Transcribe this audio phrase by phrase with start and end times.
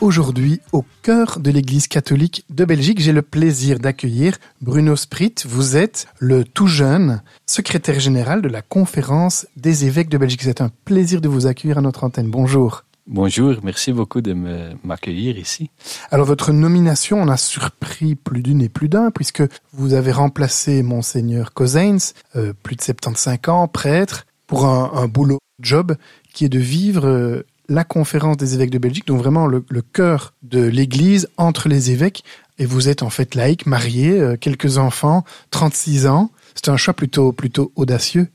[0.00, 3.00] Aujourd'hui au cœur de l'Église catholique de Belgique.
[3.00, 5.34] J'ai le plaisir d'accueillir Bruno Sprit.
[5.46, 10.42] Vous êtes le tout jeune secrétaire général de la conférence des évêques de Belgique.
[10.42, 12.30] C'est un plaisir de vous accueillir à notre antenne.
[12.30, 12.82] Bonjour.
[13.06, 14.34] Bonjour, merci beaucoup de
[14.82, 15.70] m'accueillir ici.
[16.10, 20.82] Alors votre nomination en a surpris plus d'une et plus d'un puisque vous avez remplacé
[20.82, 25.96] monseigneur Cosains, euh, plus de 75 ans, prêtre, pour un, un boulot job
[26.32, 29.82] qui est de vivre euh, la conférence des évêques de Belgique, donc vraiment le, le
[29.82, 32.24] cœur de l'Église entre les évêques.
[32.58, 36.30] Et vous êtes en fait laïque, marié, euh, quelques enfants, 36 ans.
[36.54, 38.28] C'est un choix plutôt plutôt audacieux.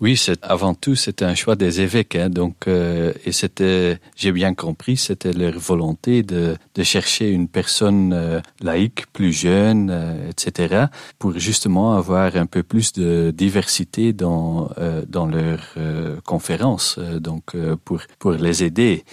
[0.00, 4.32] Oui, c'est avant tout c'était un choix des évêques, hein, donc euh, et c'était, j'ai
[4.32, 10.30] bien compris, c'était leur volonté de, de chercher une personne euh, laïque, plus jeune, euh,
[10.30, 10.86] etc.,
[11.18, 17.20] pour justement avoir un peu plus de diversité dans euh, dans leur euh, conférence, euh,
[17.20, 19.04] donc pour pour les aider.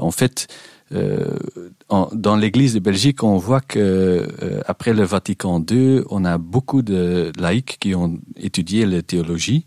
[0.00, 0.46] en fait.
[0.92, 1.38] Euh,
[1.88, 6.38] en, dans l'Église de Belgique, on voit que euh, après le Vatican II, on a
[6.38, 9.66] beaucoup de laïcs qui ont étudié la théologie.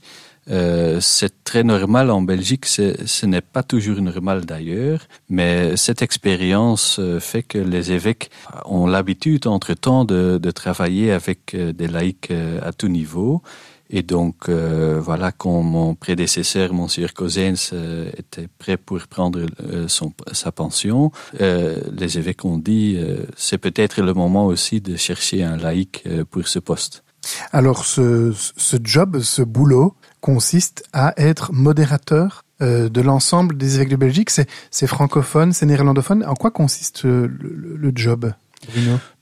[0.50, 6.98] Euh, c'est très normal en Belgique, ce n'est pas toujours normal d'ailleurs, mais cette expérience
[7.00, 8.31] euh, fait que les évêques
[8.66, 12.32] ont l'habitude entre-temps de, de travailler avec euh, des laïcs
[12.64, 13.43] à tout niveau
[13.92, 19.88] Et donc, euh, voilà, quand mon prédécesseur, Monsieur Cousins, euh, était prêt pour prendre euh,
[19.88, 21.11] son, sa pension,
[21.42, 26.04] euh, les évêques ont dit euh, c'est peut-être le moment aussi de chercher un laïc
[26.05, 27.04] euh, pour ce poste.
[27.52, 33.95] Alors, ce, ce job, ce boulot, consiste à être modérateur de l'ensemble des évêques de
[33.95, 34.30] Belgique.
[34.30, 36.26] C'est francophone, c'est néerlandophone.
[36.26, 38.33] En quoi consiste le, le, le job?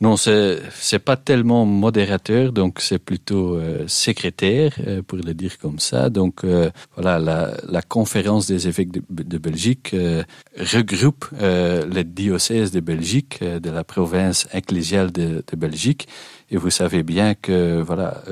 [0.01, 5.57] Non, c'est c'est pas tellement modérateur, donc c'est plutôt euh, secrétaire, euh, pour le dire
[5.59, 6.09] comme ça.
[6.09, 10.23] Donc euh, voilà, la, la conférence des évêques de, de Belgique euh,
[10.57, 16.07] regroupe euh, les diocèses de Belgique, euh, de la province ecclésiale de, de Belgique.
[16.49, 18.23] Et vous savez bien que voilà,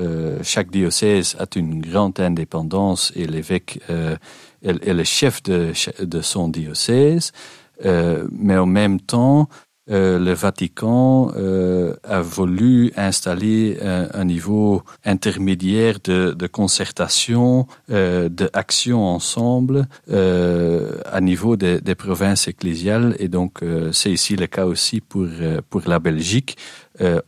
[0.42, 5.72] chaque diocèse a une grande indépendance et l'évêque est, est le chef de,
[6.02, 7.32] de son diocèse.
[7.84, 9.50] Euh, mais en même temps,
[9.88, 19.04] Euh, le Vatican euh, a voulu installer un, niveau intermédiaire de, de concertation, euh, d'action
[19.04, 23.14] ensemble euh, à niveau des, des provinces ecclésiales.
[23.20, 23.60] Et donc
[23.92, 25.28] c'est ici le cas aussi pour,
[25.70, 26.56] pour la Belgique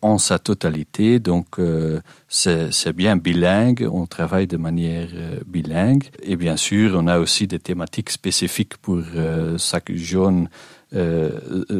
[0.02, 1.20] en sa totalité.
[1.20, 1.56] Donc
[2.28, 5.08] c'est bien bilingue, on travaille de manière
[5.46, 6.04] bilingue.
[6.22, 9.02] Et bien sûr on a aussi des thématiques spécifiques pour
[9.58, 10.48] chaque zone
[10.94, 11.30] euh,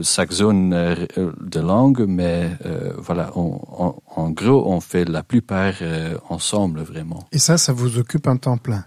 [0.03, 1.07] chaque zone euh,
[1.41, 6.81] de langue, mais euh, voilà, on, on, en gros, on fait la plupart euh, ensemble
[6.81, 7.27] vraiment.
[7.33, 8.85] Et ça, ça vous occupe un temps plein?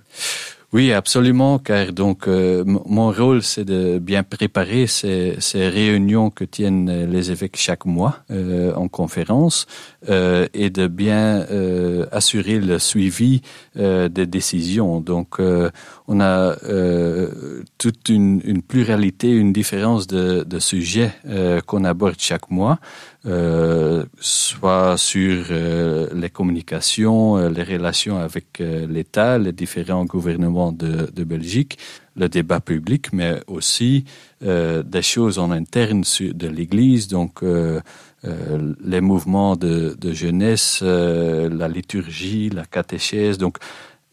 [0.73, 6.45] Oui, absolument, car donc euh, mon rôle, c'est de bien préparer ces, ces réunions que
[6.45, 9.67] tiennent les évêques chaque mois euh, en conférence
[10.07, 13.41] euh, et de bien euh, assurer le suivi
[13.75, 15.01] euh, des décisions.
[15.01, 15.69] Donc, euh,
[16.07, 22.15] on a euh, toute une, une pluralité, une différence de, de sujets euh, qu'on aborde
[22.17, 22.79] chaque mois.
[23.27, 30.71] Euh, soit sur euh, les communications, euh, les relations avec euh, l'État, les différents gouvernements
[30.71, 31.77] de, de Belgique,
[32.15, 34.05] le débat public, mais aussi
[34.41, 42.65] des choses en interne de l'Église, donc les mouvements de, de jeunesse, la liturgie, la
[42.65, 43.37] catéchèse.
[43.37, 43.59] Donc,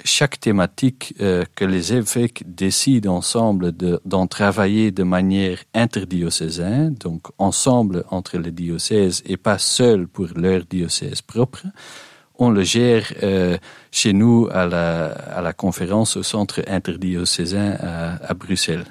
[0.05, 7.27] chaque thématique euh, que les évêques décident ensemble d'en de, travailler de manière interdiocésaine, donc
[7.39, 11.65] ensemble entre les diocèses et pas seul pour leur diocèse propre,
[12.39, 13.59] on le gère euh,
[13.91, 18.85] chez nous à la, à la conférence au centre interdiocésain à, à Bruxelles.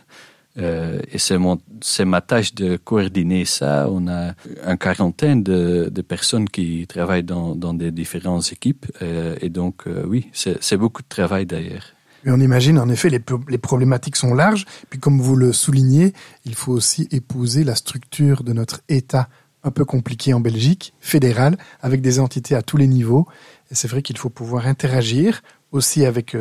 [0.59, 3.87] Euh, et c'est ma tâche de coordonner ça.
[3.89, 4.33] On a
[4.65, 8.85] une quarantaine de, personnes qui travaillent dans, dans des différentes équipes.
[9.01, 11.93] Euh, et donc, euh, oui, c'est beaucoup de travail d'ailleurs.
[12.23, 14.65] Mais on imagine en effet les, les problématiques sont larges.
[14.89, 16.13] Puis comme vous le soulignez,
[16.45, 19.29] il faut aussi épouser la structure de notre État
[19.63, 23.27] un peu compliqué en Belgique, fédéral, avec des entités à tous les niveaux.
[23.69, 26.35] Et c'est vrai qu'il faut pouvoir interagir aussi avec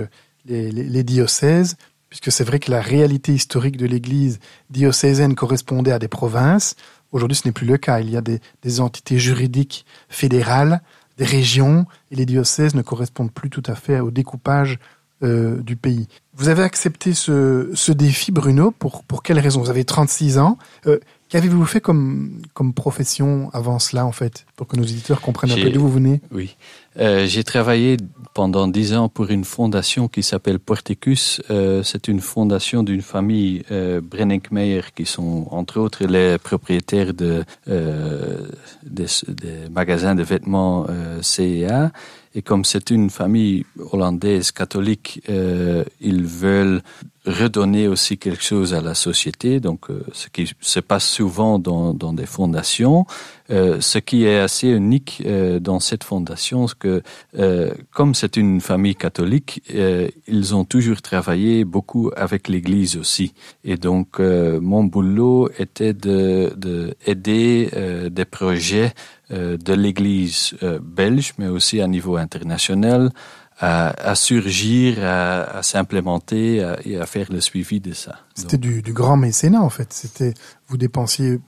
[0.47, 1.77] les diocèses,
[2.17, 4.39] puisque c'est vrai que la réalité historique de l'Église
[4.71, 6.75] diocésaine correspondait à des provinces.
[7.13, 8.01] Aujourd'hui, ce n'est plus le cas.
[8.01, 10.81] Il y a des, entités juridiques fédérales,
[11.19, 14.79] des régions, et les diocèses ne correspondent plus tout à fait au découpage
[15.23, 16.09] euh, du pays.
[16.35, 19.61] Vous avez accepté ce, défi, Bruno, pour, pour quelle raison?
[19.61, 20.57] Vous avez 36 ans.
[20.87, 25.51] Euh, Qu'avez-vous fait comme, comme profession avant cela, en fait, pour que nos éditeurs comprennent
[25.51, 26.21] un peu d'où vous venez?
[26.31, 26.57] Oui.
[26.99, 27.97] Euh, J'ai travaillé
[28.33, 31.43] pendant dix ans pour une fondation qui s'appelle Porticus.
[31.51, 34.01] Euh, C'est une fondation d'une famille euh,
[34.95, 38.47] qui sont, entre autres, les propriétaires de, euh,
[38.85, 40.87] des, des, magasins de vêtements
[41.23, 41.91] CEA.
[42.37, 45.23] Et comme c'est une famille hollandaise catholique,
[46.01, 46.83] ils veulent
[47.27, 51.93] redonner aussi quelque chose à la société, donc euh, ce qui se passe souvent dans,
[51.93, 53.05] dans des fondations.
[53.51, 57.03] Euh, ce qui est assez unique euh, dans cette fondation, c'est que
[57.39, 63.35] euh, comme c'est une famille catholique, euh, ils ont toujours travaillé beaucoup avec l'Église aussi.
[63.65, 67.71] Et donc euh, mon boulot était de, de aider
[68.11, 68.93] des projets
[69.31, 73.11] de l'Église belge, mais aussi à niveau international,
[73.59, 78.21] à, à surgir, à, à s'implémenter et à faire le suivi de ça.
[78.35, 79.93] C'était du, du grand mécénat en fait.
[79.93, 80.35] C'était
[80.69, 81.41] vous dépensiez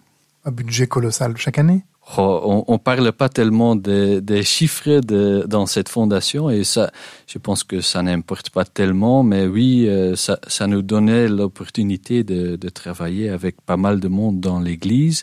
[0.44, 1.84] un budget colossal chaque année.
[2.16, 6.90] Oh, on ne parle pas tellement des, des chiffres de, dans cette fondation et ça,
[7.26, 12.24] je pense que ça n'importe pas tellement, mais oui, euh, ça, ça nous donnait l'opportunité
[12.24, 15.22] de, de travailler avec pas mal de monde dans l'Église.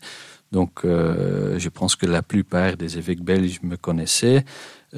[0.51, 4.45] Donc, euh, je pense que la plupart des évêques belges me connaissaient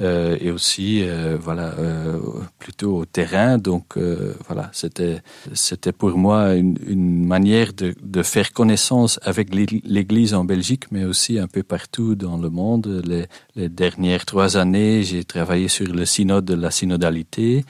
[0.00, 2.18] et aussi, euh, voilà, euh,
[2.58, 3.58] plutôt au terrain.
[3.58, 5.22] Donc, euh, voilà, c'était
[5.54, 11.04] c'était pour moi une, une manière de, de faire connaissance avec l'Église en Belgique, mais
[11.04, 13.02] aussi un peu partout dans le monde.
[13.06, 17.64] Les, les dernières trois années, j'ai travaillé sur le synode de la synodalité,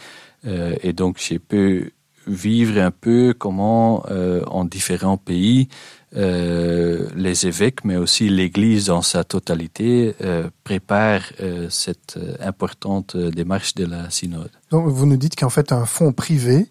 [0.47, 1.93] euh, et donc j'ai pu
[2.29, 5.69] vivre un peu comment euh, en différents pays
[6.17, 13.75] euh, les évêques, mais aussi l'Église dans sa totalité, euh, prépare euh, cette importante démarche
[13.75, 14.51] de la synode.
[14.71, 16.67] Donc vous nous dites qu'en fait un fonds privé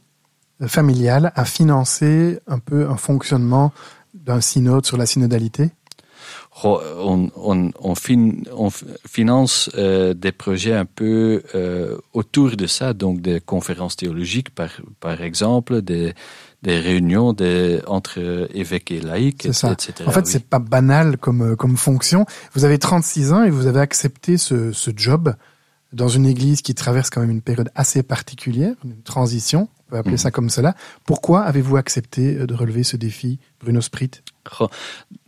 [0.66, 3.72] familial a financé un peu un fonctionnement
[4.16, 5.70] d'un synode sur la synodalité?
[6.64, 8.70] On, on, on, fin, on
[9.08, 14.70] finance euh, des projets un peu euh, autour de ça, donc des conférences théologiques par,
[15.00, 16.14] par exemple, des,
[16.64, 19.72] des réunions des, entre évêques et laïcs, ça.
[19.72, 19.94] etc.
[20.08, 20.28] En fait, oui.
[20.28, 22.26] c'est pas banal comme, comme fonction.
[22.54, 25.36] Vous avez 36 ans et vous avez accepté ce, ce job
[25.94, 29.98] dans une église qui traverse quand même une période assez particulière, une transition, on peut
[29.98, 30.20] appeler mmh.
[30.20, 30.76] ça comme cela.
[31.06, 34.12] Pourquoi avez-vous accepté de relever ce défi, Bruno Sprit?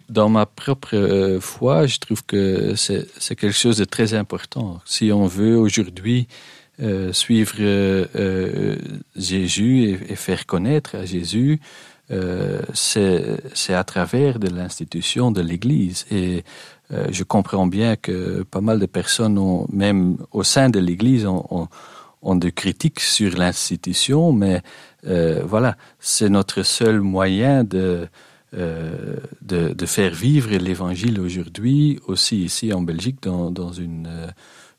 [0.09, 4.81] Dans ma propre euh, foi, je trouve que c'est quelque chose de très important.
[4.85, 6.27] Si on veut aujourd'hui
[6.81, 8.75] euh, suivre euh,
[9.15, 11.59] Jésus et, faire connaître à Jésus,
[12.73, 16.07] c'est à travers de l'institution de l'Église.
[16.09, 16.44] Et
[16.89, 21.45] je comprends bien que pas mal de personnes, ont, même au sein de l'Église, ont,
[21.51, 21.67] ont,
[22.23, 24.63] ont de critiques sur l'institution, mais
[25.03, 28.07] voilà, c'est notre seul moyen de
[28.53, 34.27] euh, de, de faire vivre l'évangile aujourd'hui, aussi ici en Belgique, dans, dans une, euh,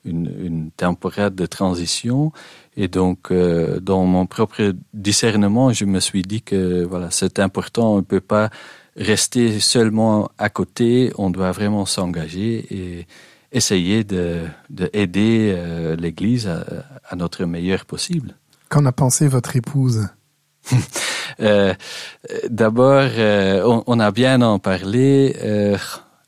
[0.03, 2.31] une, une temporade de transition.
[2.75, 7.93] Et donc, euh, dans mon propre discernement, je me suis dit que voilà, c'est important,
[7.93, 8.49] on ne peut pas
[8.97, 13.07] rester seulement à côté, on doit vraiment s'engager et
[13.53, 15.55] essayer de, de aider
[15.97, 16.65] l'Église à,
[17.09, 18.35] à notre meilleur possible.
[18.69, 20.07] Qu'en a pensé votre épouse?
[21.39, 21.73] euh,
[22.49, 25.35] D'abord, euh, on, a bien en parlé.
[25.41, 25.77] Euh,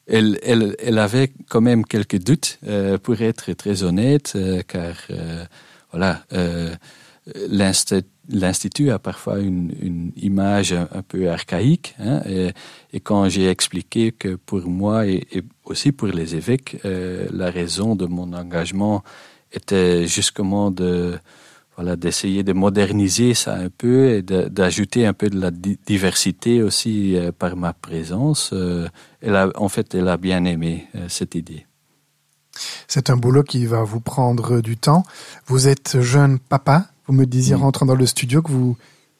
[0.07, 2.59] elle, avait quand même quelques doutes,
[3.03, 4.37] pour être très honnête,
[4.67, 4.95] car
[5.91, 6.23] voilà,
[8.27, 11.95] l'institut a parfois une, image un, peu archaïque.
[11.99, 12.21] Hein,
[12.91, 15.25] et, quand j'ai expliqué que pour moi et,
[15.63, 19.03] aussi pour les évêques, la raison de mon engagement
[19.53, 21.17] était justement de
[21.75, 27.15] voilà, d'essayer de moderniser ça un peu et d'ajouter un peu de la diversité aussi
[27.15, 28.51] euh, par ma présence.
[28.53, 28.87] Euh,
[29.21, 31.65] elle a, en fait, elle a bien aimé euh, cette idée.
[32.87, 35.03] C'est un boulot qui va vous prendre du temps.
[35.47, 36.85] Vous êtes jeune papa.
[37.07, 37.61] Vous me disiez, mmh.
[37.61, 38.77] rentrant dans le studio, que vous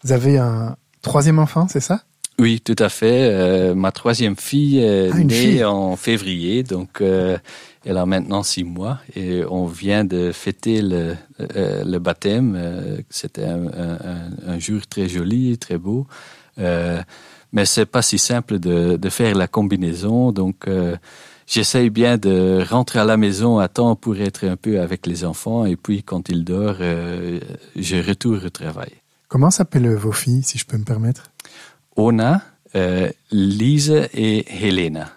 [0.09, 2.03] avez un troisième enfant, c'est ça?
[2.39, 3.29] Oui, tout à fait.
[3.31, 5.63] Euh, ma troisième fille est Ah, née fille.
[5.63, 7.37] en février, donc euh,
[7.85, 11.15] elle a maintenant six mois et on vient de fêter le,
[11.55, 12.55] euh, le baptême.
[12.57, 16.07] Euh, C'était un, un- un- un jour très joli, très beau,
[16.59, 17.01] Euh,
[17.51, 20.31] mais c'est pas si simple de, de faire la combinaison.
[20.31, 20.95] Donc euh,
[21.47, 25.23] j'essaye bien de rentrer à la maison à temps pour être un peu avec les
[25.25, 27.39] enfants et puis quand ils dorment, euh,
[27.75, 28.91] je retourne au travail.
[29.27, 31.31] Comment s'appellent vos filles, si je peux me permettre?
[31.95, 32.41] Ona,
[32.75, 35.09] euh, Lise et Helena.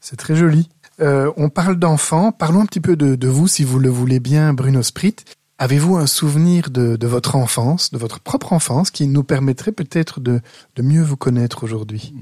[0.00, 0.68] C'est très joli.
[1.00, 2.32] Euh, on parle d'enfants.
[2.32, 5.16] Parlons un petit peu de, de vous, si vous le voulez bien, Bruno Sprit.
[5.58, 10.20] Avez-vous un souvenir de, de votre enfance, de votre propre enfance, qui nous permettrait peut-être
[10.20, 10.40] de,
[10.74, 12.12] de mieux vous connaître aujourd'hui?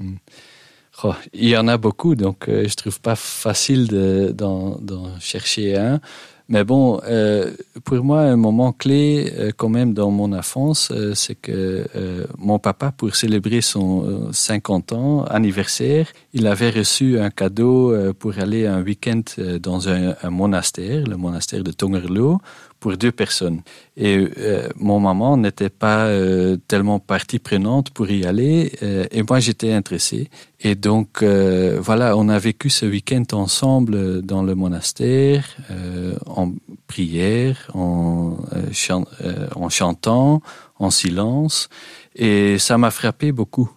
[1.03, 5.19] Oh, il y en a beaucoup, donc euh, je trouve pas facile de- d'en d'en
[5.19, 5.99] chercher un.
[6.47, 7.51] Mais bon, euh,
[7.85, 12.25] pour moi, un moment clé euh, quand même dans mon enfance, euh, c'est que euh,
[12.37, 18.13] mon papa, pour célébrer son euh, 50 ans anniversaire, il avait reçu un cadeau euh,
[18.13, 22.39] pour aller un week-end euh, dans un, un monastère, le monastère de Tongerlo,
[22.85, 23.61] pour deux personnes.
[23.97, 29.23] Et euh, mon maman n'était pas euh, tellement partie prenante pour y aller, euh, et
[29.27, 30.29] moi j'étais intéressé.
[30.59, 31.23] Et donc
[31.87, 35.43] voilà, on a vécu ce week-end ensemble dans le monastère,
[36.25, 36.53] en
[36.87, 38.37] prière, en,
[38.71, 39.05] chan-
[39.55, 40.41] en chantant,
[40.79, 41.69] en silence,
[42.15, 43.69] et ça m'a frappé beaucoup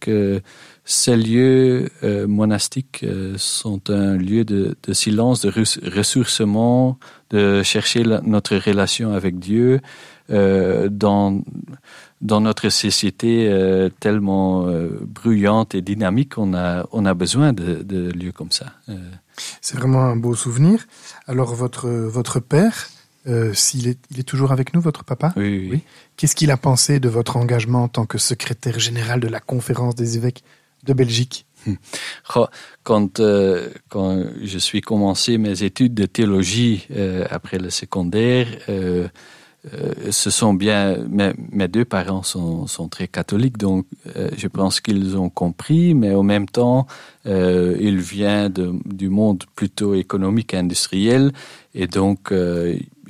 [0.00, 0.42] que
[0.84, 6.98] ces lieux euh, monastiques euh, sont un lieu de, de silence, de res- ressourcement,
[7.30, 9.80] de chercher la- notre relation avec Dieu
[10.30, 11.42] euh, dans
[12.20, 13.50] dans notre société
[14.00, 14.66] tellement
[15.02, 18.72] bruyante et dynamique, on a on a besoin de, de lieux comme ça.
[19.60, 20.86] C'est vraiment un beau souvenir.
[21.26, 22.88] Alors, votre, votre père,
[23.26, 25.34] euh, s'il est, il est toujours avec nous, votre papa?
[25.36, 25.80] Oui, oui, Oui.
[26.16, 29.94] Qu'est-ce qu'il a pensé de votre engagement en tant que secrétaire général de la conférence
[29.94, 30.44] des évêques
[30.84, 31.46] de Belgique.
[32.82, 39.08] Quand, euh, quand je suis commencé mes études de théologie euh, après le secondaire, euh,
[40.10, 43.86] ce sont bien mes, deux parents sont, sont très catholiques, donc
[44.36, 46.86] je pense qu'ils ont compris, mais en même temps,
[47.24, 51.32] il vient de, du monde plutôt économique industriel,
[51.74, 52.30] et donc,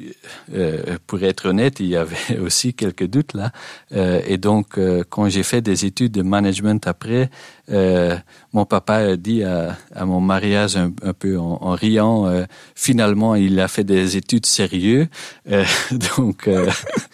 [0.00, 0.12] euh,
[0.54, 3.52] euh, pour être honnête, il y avait aussi quelques doutes là.
[3.92, 7.30] Euh, et donc, quand j'ai fait des études de management après,
[7.68, 13.84] mon papa a dit à, mon mariage un, peu en, riant, finalement, il a fait
[13.84, 15.06] des études sérieuses.
[16.16, 16.48] Donc,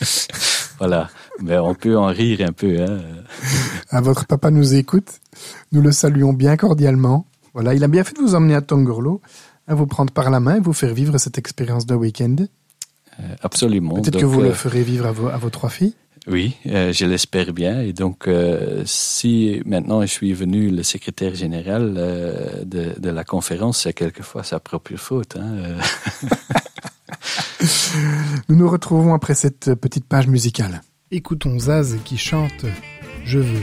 [0.78, 1.08] voilà.
[1.42, 2.82] Mais on peut en rire un peu.
[2.82, 2.98] Hein.
[3.90, 5.20] Ah, votre papa nous écoute.
[5.72, 7.26] Nous le saluons bien cordialement.
[7.54, 9.22] Voilà, il a bien fait de vous emmener à Tongorlo,
[9.66, 12.36] à vous prendre par la main et vous faire vivre cette expérience de week-end.
[13.18, 13.94] Euh, absolument.
[13.94, 15.94] Peut-être que vous euh, le ferez vivre à vos, à vos trois filles.
[16.26, 17.80] Oui, euh, je l'espère bien.
[17.80, 23.24] Et donc, euh, si maintenant je suis venu le secrétaire général euh, de, de la
[23.24, 25.36] conférence, c'est quelquefois sa propre faute.
[25.36, 25.54] Hein.
[25.56, 25.80] euh.
[28.48, 30.82] Nous nous retrouvons après cette petite page musicale.
[31.10, 32.64] Écoutons Zaz qui chante
[33.24, 33.62] Je veux.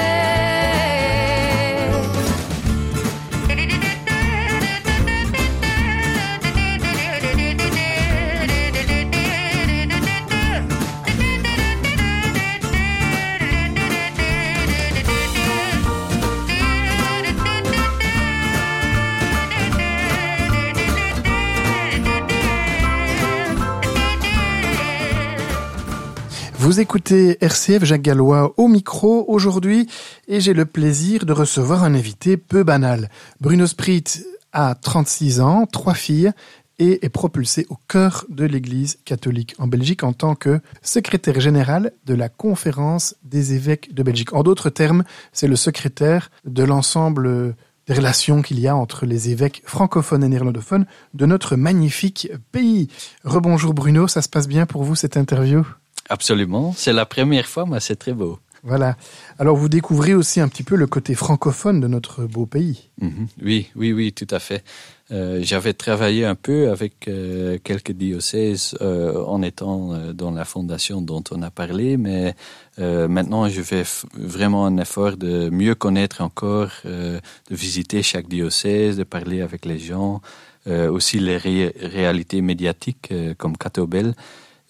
[26.71, 29.89] Vous écoutez RCF Jacques Gallois au micro aujourd'hui
[30.29, 33.09] et j'ai le plaisir de recevoir un invité peu banal.
[33.41, 34.05] Bruno Sprit
[34.53, 36.31] a 36 ans, trois filles
[36.79, 41.91] et est propulsé au cœur de l'Église catholique en Belgique en tant que secrétaire général
[42.05, 44.31] de la conférence des évêques de Belgique.
[44.31, 47.53] En d'autres termes, c'est le secrétaire de l'ensemble
[47.85, 50.85] des relations qu'il y a entre les évêques francophones et néerlandophones
[51.15, 52.87] de notre magnifique pays.
[53.25, 55.65] Rebonjour Bruno, ça se passe bien pour vous cette interview?
[56.11, 58.37] Absolument, c'est la première fois, mais c'est très beau.
[58.63, 58.95] Voilà.
[59.39, 62.89] Alors vous découvrez aussi un petit peu le côté francophone de notre beau pays.
[62.99, 63.27] Mhm.
[63.41, 64.63] Oui, oui, oui, tout à fait.
[65.11, 71.01] Euh, J'avais travaillé un peu avec euh, quelques diocèses euh, en étant dans la fondation
[71.01, 72.35] dont on a parlé, mais
[72.77, 79.03] maintenant je fais vraiment un effort de mieux connaître encore, de visiter chaque diocèse, de
[79.03, 80.21] parler avec les gens,
[80.67, 84.15] aussi les ré réalités médiatiques comme Catobel.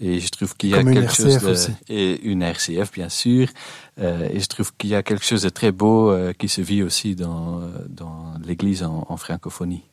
[0.04, 1.72] Et je trouve qu'il y a Comme quelque chose de, aussi.
[1.88, 3.48] et une RCF bien sûr.
[4.00, 6.60] Euh, et je trouve qu'il y a quelque chose de très beau euh, qui se
[6.62, 9.84] vit aussi dans dans l'Église en, en francophonie.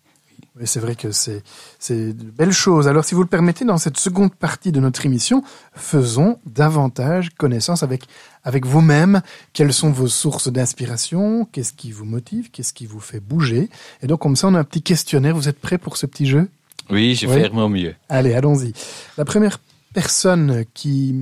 [0.59, 1.43] Oui, c'est vrai que c'est
[1.79, 2.89] c'est de belles choses.
[2.89, 7.83] Alors, si vous le permettez, dans cette seconde partie de notre émission, faisons davantage connaissance
[7.83, 8.05] avec
[8.45, 9.21] avec vous-même.
[9.53, 11.47] Quelles sont vos sources d'inspiration?
[11.53, 12.51] Qu'est-ce qui vous motive?
[12.51, 13.69] Qu'est-ce qui vous fait bouger?
[14.03, 15.37] Et donc, comme ça, on a un petit questionnaire.
[15.37, 16.49] Vous êtes prêts pour ce petit jeu?
[16.91, 17.95] Oui, je vais faire mon mieux.
[18.09, 18.73] Allez, allons-y.
[19.19, 19.59] La première
[19.93, 21.15] personne qui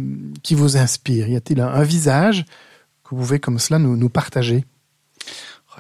[0.43, 2.45] qui vous inspire, y a-t-il un, un visage
[3.05, 4.65] que vous pouvez comme cela nous partager?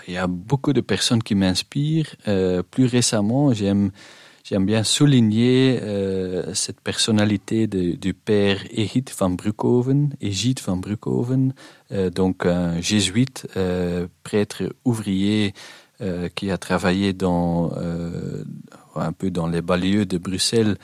[0.08, 2.14] Il y a beaucoup de personnes qui m'inspirent.
[2.28, 3.90] Euh, plus récemment, j'aime
[4.44, 11.52] j'aime bien souligner euh, cette personnalité du père Egid van Broekhoven, Egid van Broekhoven,
[11.90, 13.48] euh, donc un jésuite,
[14.22, 15.54] prêtre ouvrier
[16.34, 17.72] qui a travaillé dans
[18.94, 20.76] un peu dans les banlieues de Bruxelles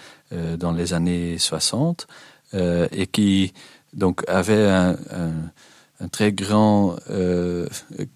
[0.57, 2.07] dans les années 60
[2.55, 3.53] euh, et qui
[3.93, 4.97] donc avait un,
[6.11, 7.67] très grand euh,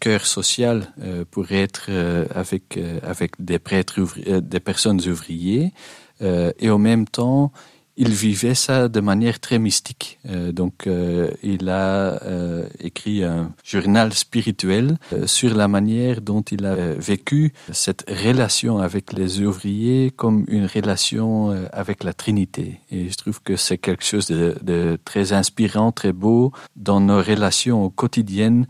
[0.01, 5.01] cœur social euh, pour être euh, avec euh, avec des prêtres ouvri- euh, des personnes
[5.09, 5.73] ouvriers
[6.21, 7.53] euh, et en même temps
[7.97, 10.19] il vivait ça de manière très mystique.
[10.29, 16.43] Euh, donc euh, il a euh, écrit un journal spirituel euh, sur la manière dont
[16.43, 22.13] il a euh, vécu cette relation avec les ouvriers comme une relation euh, avec la
[22.13, 22.81] Trinité.
[22.91, 27.23] Et je trouve que c'est quelque chose de, de très inspirant, très beau dans nos
[27.23, 28.67] relations quotidiennes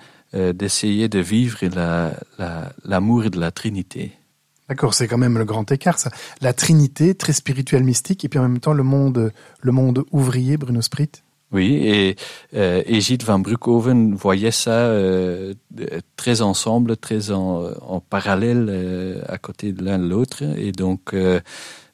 [0.55, 4.12] d'essayer de vivre la- la- l'amour la, de la Trinité.
[4.68, 6.11] D'accord, c'est quand même le grand écart, ça.
[6.40, 10.57] La Trinité, très spirituelle, mystique, et puis en même temps le monde, le monde ouvrier,
[10.57, 11.11] Bruno Sprit.
[11.52, 12.16] Oui, et
[12.55, 15.55] euh, Egid van Broekhoven voyait ça euh,
[16.16, 20.42] très ensemble, très en, en parallèle, euh, à côté de l'un de l'autre.
[20.59, 21.40] Et donc, euh,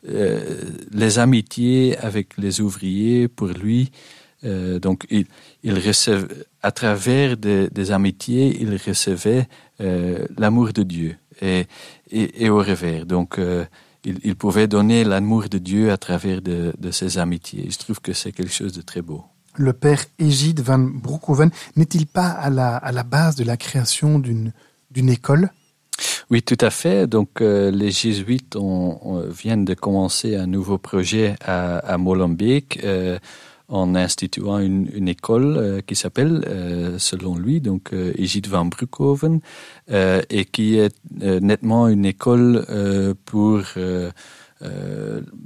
[0.04, 3.92] les amitiés avec les ouvriers, pour lui,
[4.42, 5.26] donc il,
[5.62, 6.26] il recevait,
[6.62, 9.46] à travers des, des amitiés, il recevait
[10.36, 11.66] l'amour de Dieu et,
[12.12, 13.04] et, et au revers.
[13.06, 13.64] Donc, euh,
[14.04, 17.66] il, il pouvait donner l'amour de Dieu à travers de, de ses amitiés.
[17.70, 19.24] Je trouve que c'est quelque chose de très beau.
[19.56, 24.18] Le père Egid van Broekhoven n'est-il pas à la, à la base de la création
[24.18, 24.52] d'une
[24.90, 25.50] d'une école?
[26.30, 27.06] Oui, tout à fait.
[27.06, 32.80] Donc, euh, les jésuites ont, ont- viennent de commencer un nouveau projet à, à Molenbeek
[32.84, 33.18] euh,
[33.72, 38.12] en instituant une, école euh, qui s'appelle, euh, selon lui, donc euh,
[38.48, 39.40] van Broekhoven,
[39.90, 40.94] euh, et qui est
[41.40, 42.66] nettement une école
[43.24, 43.62] pour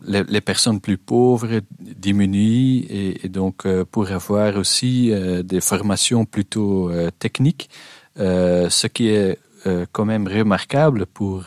[0.06, 5.12] les, personnes plus pauvres, diminuées, et, donc pour avoir aussi
[5.44, 7.70] des formations plutôt techniques,
[8.16, 9.38] ce qui est
[9.92, 11.44] quand même remarquable pour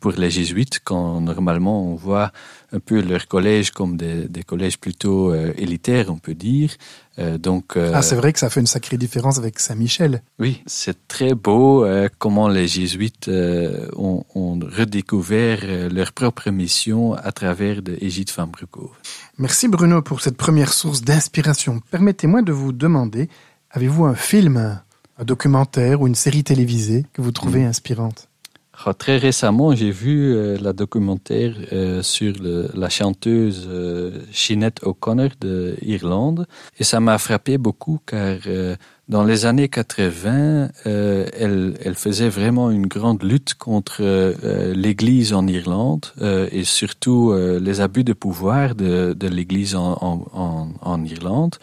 [0.00, 2.32] pour les jésuites quand normalement on voit
[2.72, 6.72] un peu leurs collèges comme des, des collèges plutôt euh, élitaires on peut dire
[7.18, 10.12] Euh, donc euh, Ah, c'est vrai que ça fait une sacrée différence avec Saint-Michel.
[10.42, 16.50] oui c'est très beau euh, comment les jésuites euh, ont, ont redécouvert euh, leur propre
[16.62, 18.50] mission à travers de Égide van.
[19.38, 21.74] Merci Bruno pour cette première source d'inspiration.
[21.90, 23.24] Permettez-moi de vous demander
[23.76, 24.56] Avez-vous un film,
[25.20, 27.68] un documentaire ou une série télévisée que vous trouvez mm.
[27.72, 28.28] inspirante?
[28.84, 32.34] Ah, Très récemment, j'ai vu euh, la documentaire euh, sur
[32.74, 34.10] la chanteuse euh,
[34.82, 36.46] O'Connor de Irlande
[36.78, 38.76] et ça m'a frappé beaucoup car euh,
[39.08, 44.02] dans les années 80, elle, faisait vraiment une grande lutte contre
[44.72, 46.06] l'Église en Irlande
[46.50, 51.54] et surtout les abus de pouvoir de, l'Église en, Irlande.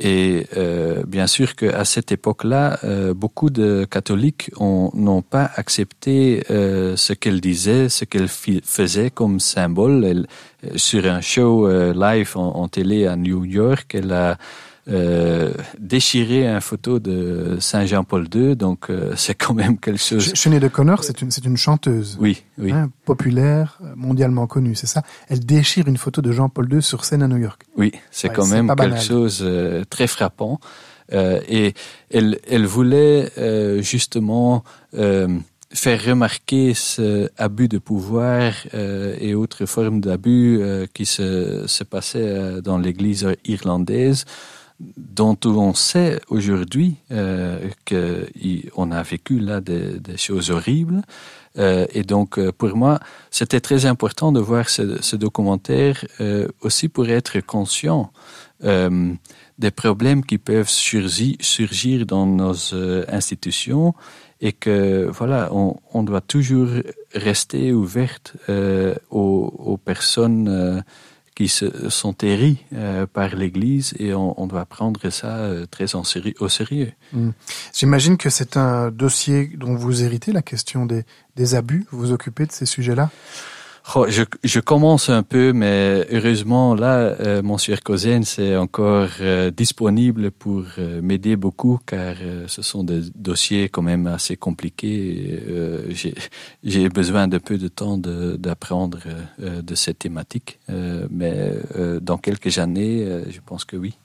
[0.00, 6.94] Et euh, bien sûr qu'à cette époque-là, euh, beaucoup de catholiques n'ont pas accepté euh,
[6.96, 10.04] ce qu'elle disait, ce qu'elle faisait comme symbole.
[10.04, 10.26] Elle,
[10.76, 14.38] sur un show live en, en, télé à New York, elle a
[14.90, 20.32] euh, déchirer une photo de Saint Jean-Paul II, donc euh, c'est quand même quelque chose.
[20.32, 22.16] de Connor, c'est une, c'est une chanteuse.
[22.18, 22.72] Oui, oui.
[22.72, 25.02] Hein, populaire, mondialement connue, c'est ça.
[25.28, 27.64] Elle déchire une photo de Jean-Paul II sur scène à New York.
[27.76, 30.58] Oui, c'est quand même quelque chose euh, très frappant.
[31.12, 31.74] et
[32.10, 33.30] elle, elle voulait
[33.82, 34.64] justement
[35.70, 40.60] faire remarquer ce abus de pouvoir et autres formes d'abus
[40.94, 44.24] qui se, se passaient dans l'Église irlandaise
[44.80, 51.02] dont on sait aujourd'hui euh, qu'on a vécu là des, choses horribles.
[51.58, 56.04] Euh, et donc, euh, pour moi, c'était très important de voir ce, documentaire
[56.60, 58.12] aussi pour être conscient
[58.60, 62.74] des problèmes qui peuvent surgir, surgir dans nos
[63.08, 63.94] institutions
[64.40, 66.68] et que voilà, on, doit toujours
[67.14, 68.36] rester ouverte
[69.10, 70.82] aux, personnes
[71.38, 76.02] qui se, sont héris euh, par l'Église et on, doit prendre ça euh, très en
[76.02, 76.90] série, au sérieux.
[77.12, 77.30] Mm.
[77.72, 81.04] J'imagine que c'est un dossier dont vous héritez, la question des,
[81.36, 81.86] des abus.
[81.92, 83.10] Vous vous occupez de ces sujets-là?
[83.94, 89.50] Oh, je, je, commence un peu, mais heureusement, là, euh, Monsieur Cousin, c'est encore euh,
[89.50, 95.42] disponible pour euh, m'aider beaucoup, car euh, ce sont des dossiers quand même assez compliqués.
[95.48, 95.90] Euh,
[96.62, 98.98] j'ai besoin de peu de temps d'apprendre
[99.38, 100.58] de, de, cette thématique,
[101.10, 101.54] mais
[102.02, 103.96] dans quelques années, je pense que oui.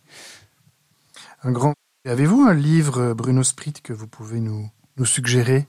[1.43, 1.73] Un grand.
[2.05, 5.67] Avez-vous un livre, Bruno Sprit, que vous pouvez nous, nous suggérer?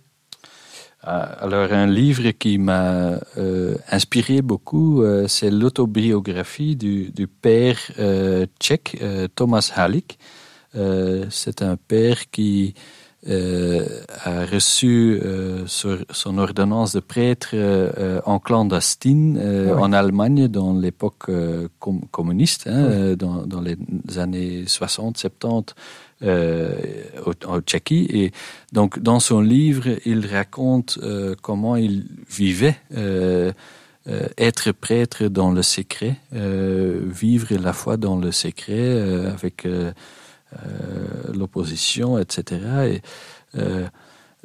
[1.07, 8.97] Alors, un livre qui m'a euh, inspiré beaucoup, euh, c'est l'autobiographie du, père euh, tchèque
[9.03, 10.19] euh, Thomas Halik.
[10.77, 12.81] Euh, c'est un père qui euh,
[13.27, 15.21] a reçu
[15.67, 17.55] sur, son ordonnance de prêtre
[18.27, 19.73] en clandestine oui.
[19.73, 21.31] en Allemagne dans l'époque
[21.79, 23.17] com communiste, hein, oui.
[23.17, 23.77] dans, dans, les
[24.17, 25.75] années 60, 70
[26.23, 26.73] euh,
[27.27, 28.07] au, Tchéquie.
[28.11, 28.33] Et
[28.73, 33.53] donc, dans son livre, il raconte euh, comment il vivait euh,
[34.09, 39.67] euh, être prêtre dans le secret, euh, vivre la foi dans le secret euh, avec
[39.67, 39.93] euh, euh,
[41.33, 43.01] l'opposition, etc.
[43.55, 43.61] Et,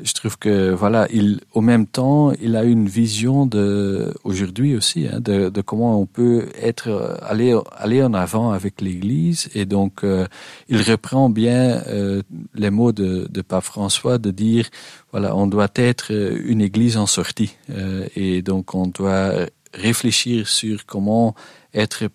[0.01, 5.07] je trouve que voilà, il, au même temps, il a une vision de aujourd'hui aussi
[5.07, 10.25] hein, de, comment on peut être aller aller en avant avec l'Église et donc euh,
[10.69, 12.21] il reprend bien euh,
[12.55, 14.69] les mots de, de Pape François de dire
[15.11, 19.33] voilà, on doit être une Église en sortie euh, et donc on doit
[19.73, 21.35] réfléchir sur comment
[21.73, 22.09] être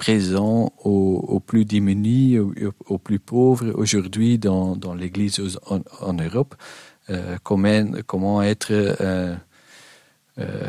[0.00, 2.54] présent aux, aux plus démunis, aux,
[2.86, 6.54] aux plus pauvres aujourd'hui dans, dans l'Église en, en Europe.
[7.10, 9.36] Euh, comment, comment être euh,
[10.38, 10.66] euh,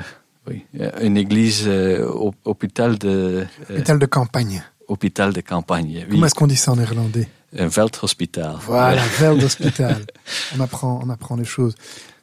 [0.49, 0.65] oui,
[1.01, 1.65] une église
[2.43, 4.63] hôpital de hôpital de campagne.
[4.89, 5.99] Hôpital de campagne.
[5.99, 6.07] Oui.
[6.11, 7.29] Comment est-ce qu'on dit ça en néerlandais?
[7.57, 8.55] Un Veldhospital.
[8.65, 10.01] Voilà, Veldhospital.
[10.57, 11.75] on apprend, on apprend les choses.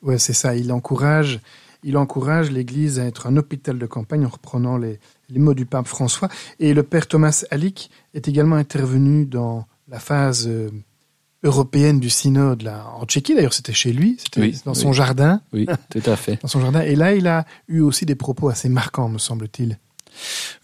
[0.03, 0.55] Ouais, c'est ça.
[0.57, 1.41] Il encourage,
[1.85, 5.67] il encourage l'Église à être un hôpital de campagne en reprenant les, les mots du
[5.67, 6.29] pape François.
[6.59, 10.51] Et le père Thomas Alick est également intervenu dans la phase
[11.43, 13.35] européenne du synode là en Tchéquie.
[13.35, 15.41] D'ailleurs c'était chez lui c'était oui, dans son jardin.
[15.53, 16.39] Oui tout à fait.
[16.43, 16.81] Dans son jardin.
[16.81, 19.79] Et là il a eu aussi des propos assez marquants me semble-t-il.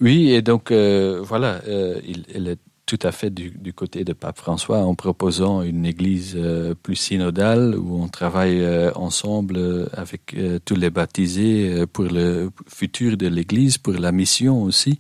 [0.00, 4.12] Oui et donc euh, voilà euh, il, il est tout à fait du, côté de
[4.12, 9.86] pape François en proposant une église euh, plus synodale où on travaille euh, ensemble euh,
[9.94, 14.98] avec tous les baptisés pour le futur de l'église pour la mission aussi.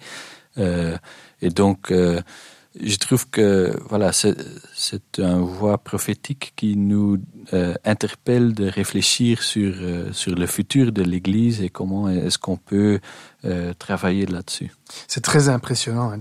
[0.56, 1.92] Et donc
[2.80, 7.18] je trouve que voilà c'est un voix prophétique qui nous
[7.52, 12.56] euh, interpelle de réfléchir sur euh, sur le futur de l'église et comment est-ce qu'on
[12.56, 13.00] peut
[13.44, 14.72] euh, travailler là-dessus.
[15.06, 16.18] C'est très impressionnant hein,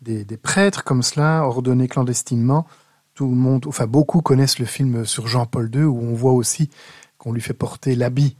[0.00, 2.66] des, des, prêtres comme cela ordonnés clandestinement.
[3.14, 6.70] Tout le monde enfin beaucoup connaissent le film sur Jean-Paul II où on voit aussi
[7.18, 8.36] qu'on lui fait porter l'habit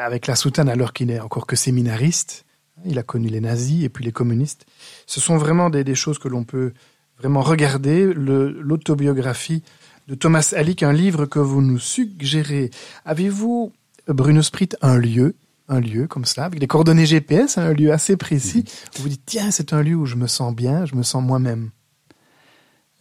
[0.00, 2.44] avec la soutane alors qu'il n'est encore que séminariste
[2.84, 4.66] il a connu les nazis et puis les communistes
[5.06, 6.72] ce sont vraiment des, choses que l'on peut
[7.18, 9.62] vraiment regarder l'autobiographie
[10.08, 12.70] de Thomas Alick, un livre que vous nous suggérez.
[13.06, 13.72] Avez-vous,
[14.06, 15.34] Bruno Sprit, un lieu
[15.68, 18.64] un lieu comme cela, avec des coordonnées GPS, un lieu assez précis, mhm.
[18.98, 21.22] où vous dites, tiens, c'est un lieu où je me sens bien, je me sens
[21.22, 21.70] moi-même?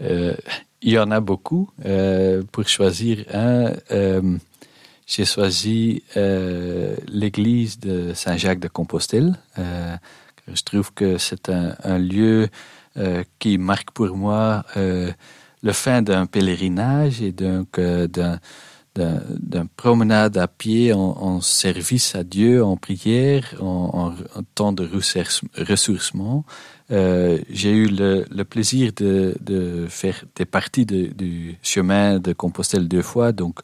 [0.01, 0.35] Euh,
[0.81, 1.69] Il y en a beaucoup.
[1.85, 4.37] Euh, pour choisir un, euh,
[5.07, 9.37] j'ai choisi l'église de Saint-Jacques de Compostelle.
[9.57, 12.49] je trouve que c'est un, lieu
[13.39, 17.79] qui marque pour moi le fin d'un pèlerinage et donc
[18.95, 24.13] d'un promenade à pied en, service à Dieu, en prière, en,
[24.55, 24.87] temps de
[25.57, 26.45] ressourcement.
[26.91, 33.01] Euh, j'ai eu le, plaisir de, de, faire des parties du chemin de Compostelle deux
[33.01, 33.59] fois, donc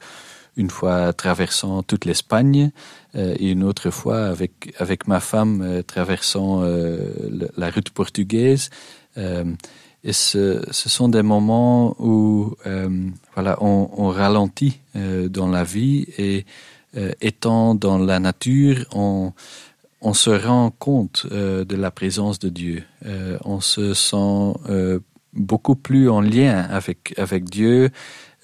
[0.56, 2.70] une fois traversant toute l'Espagne
[3.14, 6.62] euh, et une autre fois avec, avec ma femme euh, traversant
[7.56, 8.70] la route portugaise.
[10.02, 12.88] Et ce, ce, sont des moments où euh,
[13.34, 16.46] voilà, on, on ralentit euh, dans la vie et
[16.96, 19.32] euh, étant dans la nature, on,
[20.00, 22.82] on se rend compte euh, de la présence de Dieu.
[23.04, 25.00] Euh, on se sent euh,
[25.34, 27.90] beaucoup plus en lien avec, avec Dieu.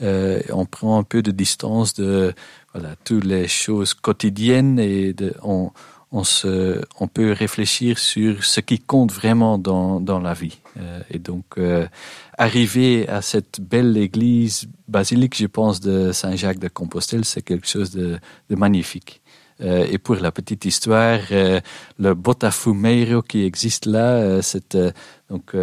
[0.00, 2.34] On prend un peu de distance de
[3.04, 5.72] toutes les choses quotidiennes et on,
[7.12, 10.58] peut réfléchir sur ce qui compte vraiment dans, la vie.
[10.78, 11.86] Euh, et donc, euh,
[12.36, 17.90] arriver à cette belle église basilique, je pense, de Saint-Jacques de Compostelle, c'est quelque chose
[17.90, 18.18] de,
[18.50, 19.22] magnifique.
[19.62, 21.60] Euh, et pour la petite histoire, euh,
[21.98, 24.76] le Botafumeiro qui existe là, euh, c'est
[25.30, 25.56] donc...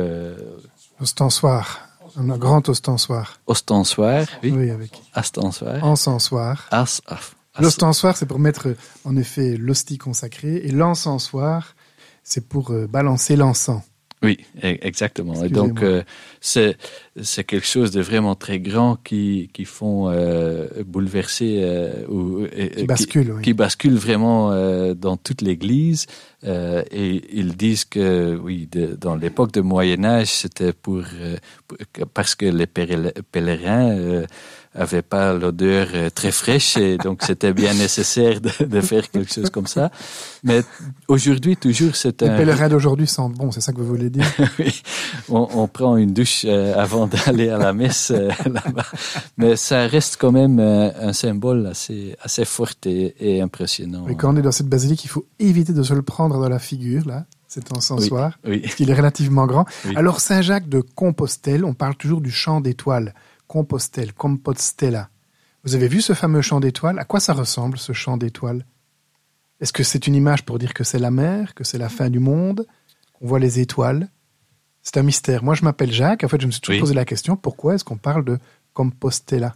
[2.16, 3.40] Un grand ostensoir.
[3.48, 4.52] Ostensoir, oui.
[4.52, 5.02] Oui, avec.
[5.14, 5.84] Astensoir.
[5.84, 6.68] Encensoir.
[6.72, 7.36] As, af.
[7.60, 11.76] L'ostensoir, c'est pour mettre en effet l'hostie consacrée, et l'encensoir,
[12.24, 13.82] c'est pour euh, balancer l'encens.
[14.24, 15.44] Oui, e-, exactement.
[15.44, 16.04] Et donc, euh,
[16.40, 16.78] c'est
[17.22, 22.86] c'est quelque chose de vraiment très grand qui qui font euh, bouleverser euh, ou qui
[22.86, 23.42] bascule, qui, oui.
[23.42, 26.08] qui bascule vraiment euh, dans toute l'Église.
[26.46, 31.04] Euh, et ils disent que oui, de, dans l'époque du Moyen Âge, c'était pour,
[31.68, 31.78] pour,
[32.14, 34.26] parce que les pèlerins
[34.76, 39.32] avait pas l'odeur euh, très fraîche et donc c'était bien nécessaire de, de, faire quelque
[39.32, 39.92] chose comme ça.
[40.44, 40.62] Mais
[41.08, 42.32] aujourd'hui, toujours, c'est un...
[42.32, 44.26] Les pèlerins d'aujourd'hui sentent bon, c'est ça que vous voulez dire?
[44.60, 44.84] Oui,
[45.30, 48.86] on, on, prend une douche euh, avant d'aller à la messe euh, là-bas.
[49.38, 54.08] Mais ça reste quand même un symbole assez, assez fort et, et impressionnant.
[54.08, 56.50] Et quand on est dans cette basilique, il faut éviter de se le prendre dans
[56.50, 58.60] la figure, là cet encensoir, oui, oui.
[58.62, 59.66] parce qu'il est relativement grand.
[59.86, 59.94] Oui.
[59.96, 63.14] Alors Saint-Jacques de Compostelle, on parle toujours du champ d'étoiles.
[63.54, 65.10] Compostelle, Compostela.
[65.64, 66.98] Vous avez vu ce fameux champ d'étoiles?
[66.98, 68.66] À quoi ça ressemble, ce champ d'étoiles?
[69.62, 72.10] Est-ce que c'est une image pour dire que c'est la mer, que c'est la fin
[72.10, 72.66] du monde,
[73.14, 74.10] qu'on voit les étoiles?
[74.82, 75.44] C'est un mystère.
[75.44, 76.24] Moi, je m'appelle Jacques.
[76.24, 76.80] En fait, je me suis toujours oui.
[76.80, 78.40] posé la question pourquoi est-ce qu'on parle de
[78.74, 79.56] Compostela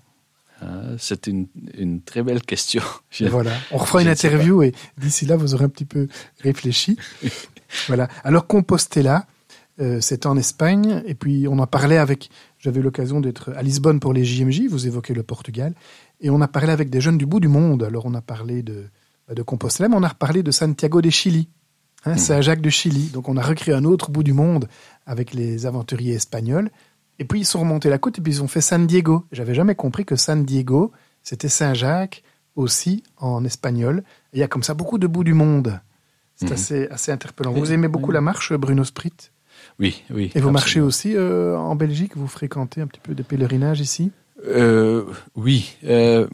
[0.61, 2.83] ah, c'est une, une, très belle question.
[3.09, 3.51] Je, voilà.
[3.71, 6.07] On refera une interview et d'ici là, vous aurez un petit peu
[6.41, 6.97] réfléchi.
[7.87, 8.07] voilà.
[8.23, 9.25] Alors, Compostela,
[9.79, 11.03] euh, c'est en Espagne.
[11.05, 14.87] Et puis, on en parlait avec j'avais l'occasion d'être à Lisbonne pour les JMJ, vous
[14.87, 15.73] évoquez le Portugal,
[16.19, 17.83] et on a parlé avec des jeunes du bout du monde.
[17.83, 18.85] Alors on a parlé de,
[19.33, 21.49] de Compostela, mais on a reparlé de Santiago de Chili,
[22.05, 22.17] hein, mmh.
[22.17, 23.09] Saint-Jacques de Chili.
[23.09, 24.67] Donc on a recréé un autre bout du monde
[25.05, 26.71] avec les aventuriers espagnols.
[27.19, 29.25] Et puis ils sont remontés la côte et puis ils ont fait San Diego.
[29.31, 30.91] J'avais jamais compris que San Diego,
[31.23, 32.23] c'était Saint-Jacques
[32.55, 34.03] aussi en espagnol.
[34.33, 35.79] Et il y a comme ça beaucoup de bouts du monde.
[36.35, 36.53] C'est mmh.
[36.53, 37.51] assez, assez interpellant.
[37.51, 39.13] Vous aimez beaucoup la marche, Bruno Sprit?
[39.79, 40.31] Oui, oui.
[40.33, 42.13] Et vous marchez aussi euh, en Belgique?
[42.15, 44.11] Vous fréquentez un petit peu des pèlerinages ici?
[44.47, 45.03] Euh,
[45.35, 46.27] Oui, euh,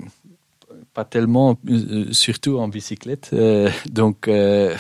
[0.94, 1.58] pas tellement,
[2.12, 3.36] surtout en bicyclette.
[3.90, 4.76] Donc, ouais.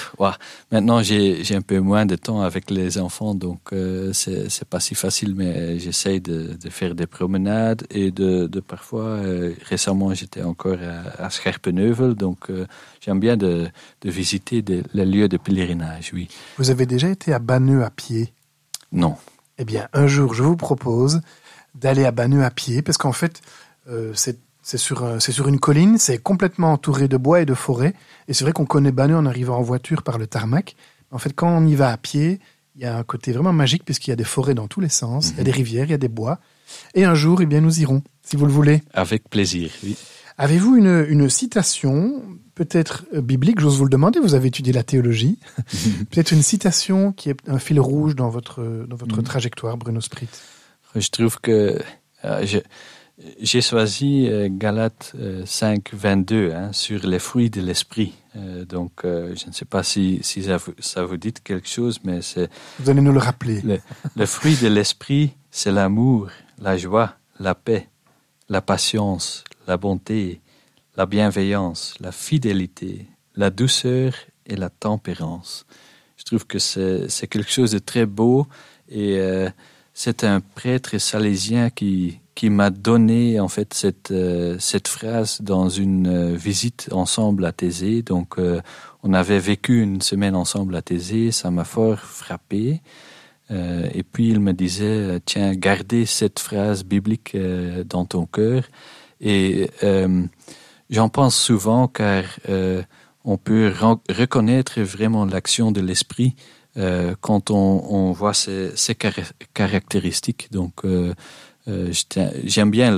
[0.72, 3.62] maintenant j'ai un peu moins de temps avec les enfants, donc
[4.14, 9.20] c'est pas si facile, mais j'essaye de, de, faire des promenades et de, de parfois,
[9.68, 10.78] récemment j'étais encore
[11.18, 12.52] à, à Scherpenheuvel, donc
[13.02, 13.68] j'aime bien de,
[14.04, 16.28] de visiter les lieux de pèlerinage, oui.
[16.60, 18.34] Vous avez déjà été à Banneux à pied?
[18.94, 19.18] Non.
[19.58, 21.22] Eh bien, un jour, je vous propose
[21.76, 23.42] d'aller à Banneux à pied, parce qu'en fait,
[23.90, 24.38] euh, c'est
[24.78, 27.94] sur, sur une colline, c'est complètement entouré de bois et de forêt.
[28.28, 30.76] Et c'est vrai qu'on connaît Banneux en arrivant en voiture par le tarmac.
[31.12, 32.40] En fait, quand on y va à pied,
[32.76, 34.90] il y a un côté vraiment magique, puisqu'il y a des forêts dans tous les
[34.90, 36.40] sens, il y a des rivières, il y a des bois.
[36.96, 38.82] Et un jour, eh bien, nous irons, si vous le voulez.
[38.94, 39.98] Avec plaisir, oui.
[40.38, 42.24] Avez-vous une, une citation
[42.56, 45.40] peut-être euh, biblique, j'ose vous le demander, vous avez étudié la théologie,
[46.12, 49.24] peut-être une citation qui est un fil rouge dans votre, dans votre mmh.
[49.24, 50.30] trajectoire, Bruno Sprit.
[50.96, 51.80] Je trouve que
[52.26, 52.46] euh,
[53.40, 58.14] j'ai choisi euh, Galates euh, 5, 22 hein, sur les fruits de l'esprit.
[58.36, 62.00] Euh, donc, je ne sais pas si, si ça, vous, ça vous dit quelque chose,
[62.04, 62.50] mais c'est...
[62.80, 63.62] Vous allez nous le rappeler.
[63.62, 63.80] Le,
[64.16, 67.88] le fruit de l'esprit, c'est l'amour, la joie, la paix,
[68.50, 70.42] la patience, la bonté,
[70.96, 74.14] la bienveillance, la fidélité, la douceur
[74.46, 75.66] et la tempérance.
[76.18, 78.48] Je trouve que c'est quelque chose de très beau
[78.90, 79.50] et euh,
[79.94, 85.70] c'est un prêtre salésien qui, qui m'a donné en fait cette, euh, cette phrase dans
[85.70, 88.04] une euh, visite ensemble à Thésée.
[88.04, 88.38] Donc
[89.02, 92.82] on avait vécu une semaine ensemble à Thésée, ça m'a fort frappé.
[93.50, 97.36] et puis il me disait, tiens, gardez cette phrase biblique
[97.86, 98.64] dans ton cœur.
[99.20, 99.70] Et
[100.94, 102.24] j'en pense souvent car
[103.26, 103.74] on peut
[104.10, 106.36] reconnaître vraiment l'action de l'esprit
[106.78, 108.74] euh, quand on, voit ces,
[109.54, 110.52] caractéristiques.
[110.52, 111.14] Donc, euh,
[111.68, 111.92] euh,
[112.44, 112.92] j'aime bien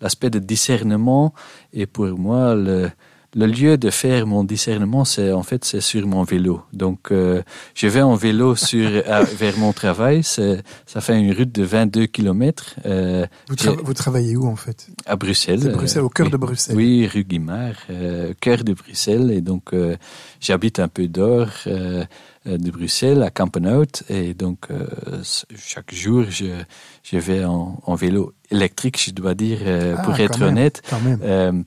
[0.00, 1.34] l'aspect de discernement
[1.72, 2.90] et pour moi, le,
[3.34, 6.62] le lieu de faire mon discernement, c'est en fait c'est sur mon vélo.
[6.72, 7.42] Donc euh,
[7.74, 8.88] je vais en vélo sur
[9.38, 10.22] vers mon travail.
[10.22, 12.74] Ça fait une route de 22 kilomètres.
[12.84, 14.86] Euh, vous, vous, travaillez où en fait?
[15.06, 15.72] À Bruxelles.
[15.72, 16.76] Bruxelles, au cœur de Bruxelles.
[16.76, 19.30] Oui, rue Guimard, euh, cœur de Bruxelles.
[19.30, 19.96] Et donc euh,
[20.40, 21.48] j'habite un peu d'or.
[21.66, 22.04] Euh,
[22.44, 24.66] de Bruxelles à Kampenhout et donc
[25.56, 26.46] chaque jour je,
[27.04, 30.82] je vais en, en, vélo électrique je dois dire ah, pour être honnête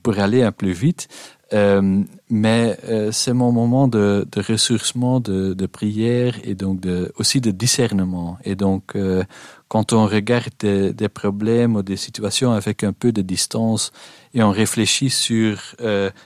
[0.03, 1.07] pour aller un peu vite
[1.53, 6.81] euh, mais euh, c'est mon moment de, ressourcement, de, prière et donc
[7.17, 8.37] aussi de discernement.
[8.43, 9.23] Et donc, euh,
[9.67, 13.91] quand on regarde des, problèmes ou des situations avec un peu de distance
[14.33, 15.75] et on réfléchit sur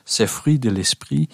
[0.06, 1.30] ces fruits de l'esprit,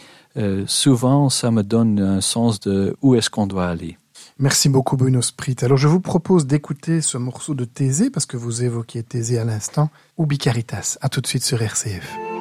[0.67, 3.98] souvent ça me donne un sens de où est-ce qu'on doit aller.
[4.38, 5.56] Merci beaucoup Bruno Sprit.
[5.62, 9.45] Alors je vous propose d'écouter ce morceau de Thésée parce que vous évoquiez Thésée à
[9.45, 10.98] l'instant, Ubi Caritas.
[11.02, 12.35] À tout de suite sur RCF.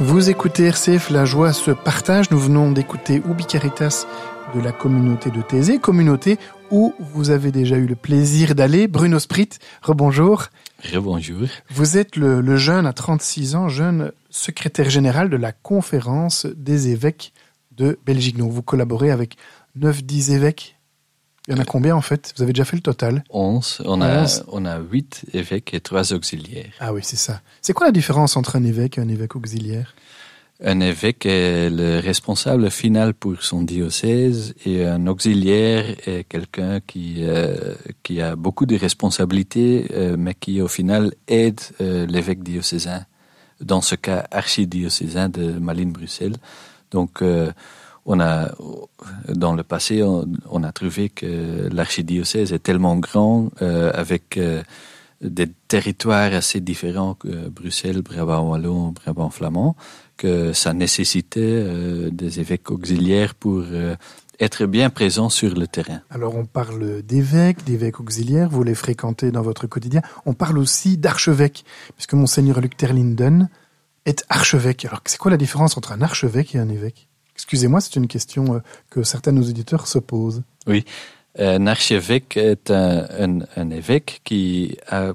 [0.00, 2.30] Vous écoutez RCF, la joie se partage.
[2.30, 4.06] Nous venons d'écouter Ubi Caritas
[4.54, 6.38] de la communauté de Thésée, communauté
[6.70, 8.86] où vous avez déjà eu le plaisir d'aller.
[8.86, 9.48] Bruno Sprit,
[9.82, 10.50] rebonjour.
[10.94, 11.48] Rebonjour.
[11.70, 16.90] Vous êtes le, le, jeune à 36 ans, jeune secrétaire général de la conférence des
[16.90, 17.32] évêques
[17.76, 18.38] de Belgique.
[18.38, 19.36] Donc vous collaborez avec
[19.76, 20.77] 9-10 évêques
[21.48, 22.34] il y en a combien en fait?
[22.36, 23.24] Vous avez déjà fait le total?
[23.30, 23.82] 11.
[23.86, 24.44] On a, 11.
[24.48, 26.72] on a 8 évêques et 3 auxiliaires.
[26.78, 27.40] Ah oui, c'est ça.
[27.62, 29.94] C'est quoi la différence entre un évêque et un évêque auxiliaire?
[30.62, 37.18] Un évêque est le responsable final pour son diocèse et un auxiliaire est quelqu'un qui,
[37.20, 43.06] euh, qui a beaucoup de responsabilités euh, mais qui au final aide euh, l'évêque diocésain,
[43.60, 46.36] dans ce cas archidiocésain de Malines-Bruxelles.
[46.90, 47.22] Donc
[48.08, 48.50] on a,
[49.28, 54.62] dans le passé, on, a trouvé que l'archidiocèse est tellement grand, euh, avec euh,
[55.20, 57.18] des territoires assez différents
[57.50, 59.76] Bruxelles, Brabant Wallon, Brabant Flamand,
[60.16, 63.64] que ça nécessitait euh, des évêques auxiliaires pour
[64.40, 66.00] être bien présent sur le terrain.
[66.08, 70.00] Alors on parle d'évêques, d'évêques auxiliaires, vous les fréquentez dans votre quotidien.
[70.24, 73.50] On parle aussi d'archevêques, puisque monseigneur Luc Terlinden
[74.06, 74.86] est archevêque.
[74.86, 77.07] Alors c'est quoi la différence entre un archevêque et un évêque?
[77.38, 78.58] Excusez-moi, c'est une question euh,
[78.90, 80.42] que certains de nos éditeurs se posent.
[80.66, 80.84] Oui,
[81.38, 85.12] un archevêque est un, évêque qui a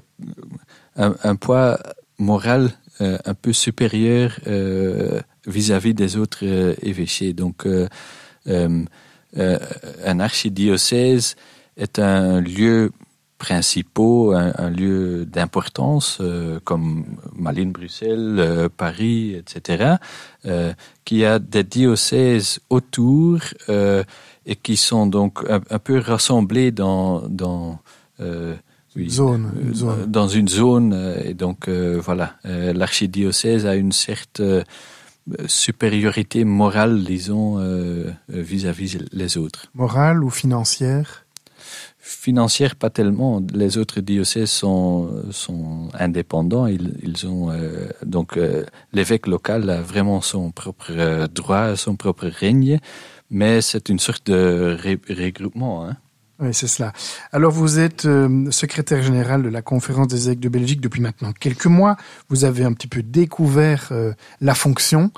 [0.96, 1.78] un, poids
[2.18, 2.70] moral
[3.02, 6.44] euh, un peu supérieur euh, vis-à-vis des autres
[6.82, 7.34] évêchés.
[7.34, 7.66] Donc,
[8.46, 8.86] un
[10.18, 11.36] archidiocèse
[11.76, 12.90] est un lieu
[13.44, 17.04] principaux, un, lieu d'importance euh, comme
[17.36, 19.96] Malines, Bruxelles, euh, Paris, etc.,
[20.46, 20.72] euh,
[21.04, 23.40] qui a des diocèses autour
[24.46, 27.78] et qui sont donc un, peu rassemblés dans dans
[28.96, 30.10] oui, zone, une zone.
[30.18, 30.90] dans une zone
[31.22, 31.68] et donc
[32.08, 32.36] voilà
[32.80, 34.64] l'archidiocèse a une certaine
[35.46, 37.48] supériorité morale disons
[38.28, 41.23] vis-à-vis -vis les autres morale ou financière?
[42.04, 43.42] Financière, pas tellement.
[43.54, 46.66] Les autres diocèses sont, sont indépendants.
[46.66, 51.96] Ils, ils ont euh, donc euh, l'évêque local a vraiment son propre euh, droit, son
[51.96, 52.78] propre règne,
[53.30, 55.86] mais c'est une sorte de regroupement.
[55.86, 55.96] Hein.
[56.40, 56.92] Oui, c'est cela.
[57.32, 58.08] Alors, vous êtes
[58.50, 61.96] secrétaire général de la Conférence des évêques de Belgique depuis maintenant quelques mois.
[62.28, 63.92] Vous avez un petit peu découvert
[64.40, 65.12] la fonction.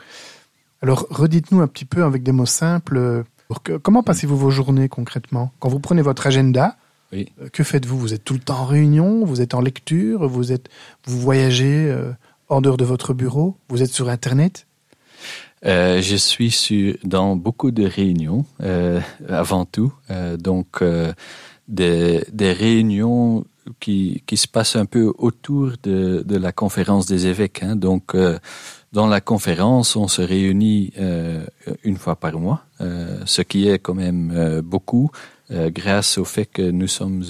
[0.82, 3.24] Alors, redites-nous un petit peu avec des mots simples
[3.82, 6.76] Comment passez-vous vos journées concrètement Quand vous prenez votre agenda,
[7.12, 7.28] oui.
[7.40, 10.52] Euh, que faites-vous Vous êtes tout le temps en réunion Vous êtes en lecture Vous
[10.52, 10.68] êtes,
[11.06, 12.12] vous voyagez euh,
[12.48, 14.66] en dehors de votre bureau Vous êtes sur Internet
[15.64, 18.44] euh, je suis sur, dans beaucoup de réunions,
[19.26, 19.92] avant tout.
[20.38, 20.84] Donc,
[21.66, 23.44] des, des, réunions
[23.80, 27.62] qui, qui, se passent un peu autour de, de la conférence des évêques.
[27.62, 27.74] Hein.
[27.74, 28.14] Donc,
[28.92, 30.92] dans la conférence, on se réunit
[31.84, 35.10] une fois par mois, ce qui est quand même beaucoup.
[35.52, 37.22] Euh, grâce au fait que nous sommes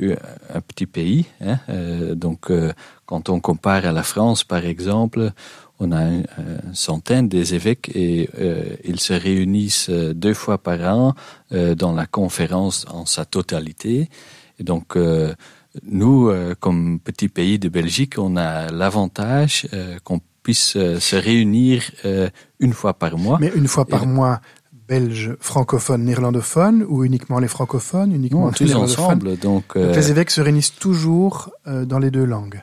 [0.00, 1.26] un, petit pays.
[1.40, 2.72] Hein, euh, donc, euh,
[3.04, 5.32] quand on compare à la France, par exemple,
[5.80, 8.28] on a une, une centaine des évêques et
[8.84, 11.14] ils se réunissent deux fois par an
[11.50, 14.08] dans la conférence en sa totalité.
[14.60, 14.96] Et donc,
[15.82, 19.66] nous, comme petit pays de Belgique, on a l'avantage
[20.04, 21.90] qu'on puisse se réunir
[22.60, 23.38] une fois par mois.
[23.40, 24.40] Mais une fois par mois,
[24.88, 29.38] belges francophones, néerlandophones ou uniquement les francophones, uniquement non, tous ensemble.
[29.38, 29.94] Donc, euh...
[29.94, 32.62] les évêques se réunissent toujours euh, dans les deux langues.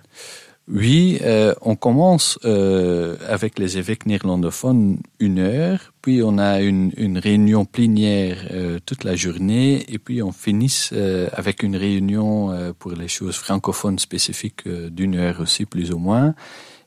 [0.71, 6.91] Oui, euh, on commence euh, avec les évêques néerlandophones une heure, puis on a une,
[6.97, 12.51] une réunion plénière euh, toute la journée, et puis on finit euh, avec une réunion
[12.51, 16.35] euh, pour les choses francophones spécifiques euh, d'une heure aussi plus ou moins.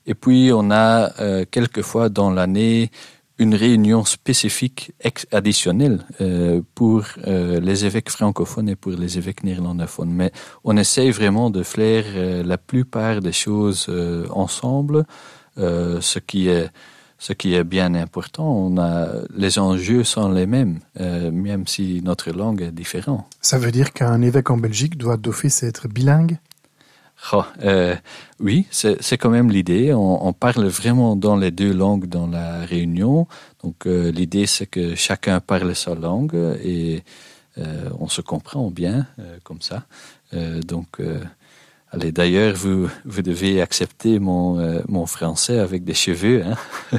[0.06, 1.10] Et puis on a
[1.50, 2.90] quelquefois dans l'année
[3.38, 4.92] une réunion spécifique
[5.32, 10.12] additionnelle euh, pour euh, les évêques francophones et pour les évêques néerlandophones.
[10.12, 10.30] Mais
[10.64, 15.04] on essaye vraiment de faire euh, la plupart des choses euh, ensemble,
[15.58, 16.70] euh, ce qui est
[17.18, 18.50] ce qui est bien important.
[18.52, 23.24] On a les enjeux sont les mêmes, euh, même si notre langue est différente.
[23.40, 26.38] Ça veut dire qu'un évêque en Belgique doit d'office être bilingue?
[27.32, 27.44] Oh,
[28.40, 29.94] oui, c'est quand même l'idée.
[29.94, 33.28] On, parle vraiment dans les deux langues dans la réunion.
[33.62, 37.04] Donc euh, l'idée c'est que chacun parle sa langue et
[37.58, 39.06] euh, on se comprend bien
[39.44, 39.84] comme ça.
[40.32, 41.00] Donc
[41.92, 46.42] allez, d'ailleurs vous vous devez accepter mon mon français avec des cheveux.
[46.44, 46.98] Hein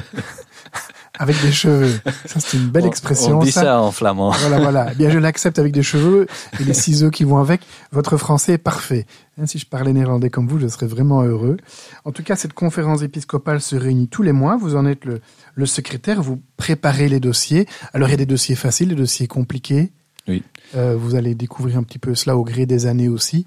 [1.18, 2.00] avec des cheveux.
[2.26, 3.38] Ça, c'est une belle expression.
[3.38, 4.30] On dit ça, ça en flamand.
[4.30, 4.88] Voilà, voilà.
[4.92, 6.26] Eh bien, je l'accepte avec des cheveux
[6.60, 7.60] et les ciseaux qui vont avec.
[7.92, 9.06] Votre français est parfait.
[9.38, 11.56] Hein, si je parlais néerlandais comme vous, je serais vraiment heureux.
[12.04, 14.56] En tout cas, cette conférence épiscopale se réunit tous les mois.
[14.56, 15.20] Vous en êtes le,
[15.54, 16.22] le secrétaire.
[16.22, 17.66] Vous préparez les dossiers.
[17.92, 19.92] Alors, il y a des dossiers faciles, des dossiers compliqués.
[20.26, 20.42] Oui.
[20.74, 23.46] Euh, vous allez découvrir un petit peu cela au gré des années aussi.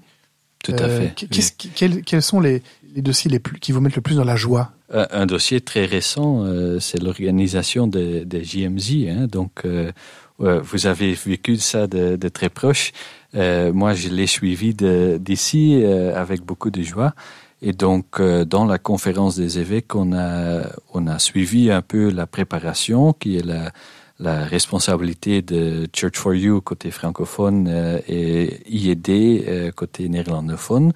[0.64, 1.26] Tout à euh, fait.
[1.30, 1.70] Oui.
[1.74, 2.62] Quels, quels sont les,
[2.94, 5.84] les dossiers les plus, qui vous mettent le plus dans la joie un dossier très
[5.84, 9.06] récent, euh, c'est l'organisation des de JMZ.
[9.06, 9.92] Hein, donc, euh,
[10.38, 12.92] vous avez vécu ça de, très proche.
[13.34, 17.14] Euh, moi, je l'ai suivi d'ici euh, avec beaucoup de joie.
[17.60, 23.12] Et donc, euh, dans la conférence des évêques, on a, suivi un peu la préparation,
[23.12, 23.72] qui est la,
[24.20, 30.92] responsabilité de Church for You côté francophone euh, et IED côté néerlandophone.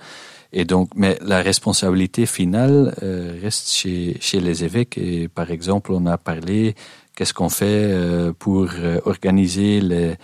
[0.52, 4.98] Et donc, mais la responsabilité finale euh, reste chez, chez les évêques.
[4.98, 6.74] Et par exemple, on a parlé
[7.16, 10.14] qu'est-ce qu'on fait euh, pour euh, organiser les,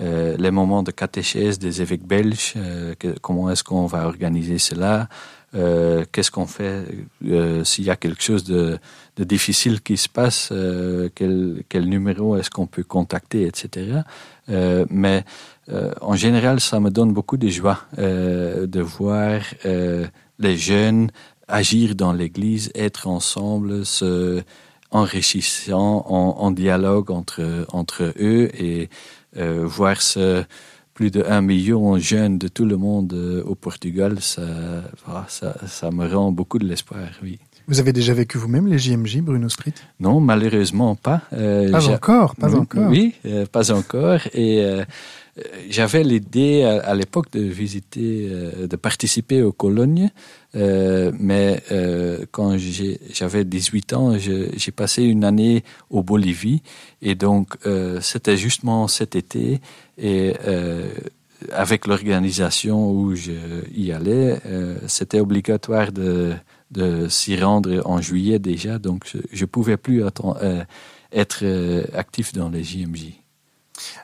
[0.00, 2.54] les moments de catéchèse des évêques belges,
[3.20, 5.08] comment est-ce qu'on va organiser cela,
[5.52, 6.84] qu'est-ce qu'on fait
[7.64, 8.78] s'il y a quelque chose de,
[9.16, 10.52] de, difficile qui se passe,
[11.16, 14.02] quel, quel, numéro est-ce qu'on peut contacter, etc.
[14.88, 15.24] mais
[16.00, 21.10] en général, ça me donne beaucoup de joie de voir les jeunes
[21.48, 24.42] agir dans l'Église, être ensemble, se
[24.90, 28.88] enrichissant en, dialogue entre entre eux et
[29.36, 30.44] euh, voir ce
[30.94, 34.42] plus de un million de jeunes de tout le monde euh, au Portugal, ça,
[35.28, 37.38] ça, ça me rend beaucoup de l'espoir, oui.
[37.68, 41.20] Vous avez déjà vécu vous-même les JMJ, Bruno Sprit Non, malheureusement pas.
[41.34, 42.88] Euh, pas encore, pas encore.
[42.88, 43.14] Oui,
[43.52, 44.20] pas encore.
[44.32, 44.64] Et
[45.68, 50.10] j'avais l'idée à, l'époque de visiter, de participer aux colonies
[50.56, 56.62] euh, mais euh, quand j'avais 18 ans, j'ai passé une année au Bolivie
[57.02, 59.60] et donc euh, c'était justement cet été
[59.98, 60.88] et euh,
[61.52, 63.32] avec l'organisation où je
[63.74, 66.32] y allais, euh, c'était obligatoire de,
[66.70, 70.02] de s'y rendre en juillet déjà, donc je, ne pouvais plus
[71.12, 71.46] être
[71.94, 73.17] actif dans les JMJ.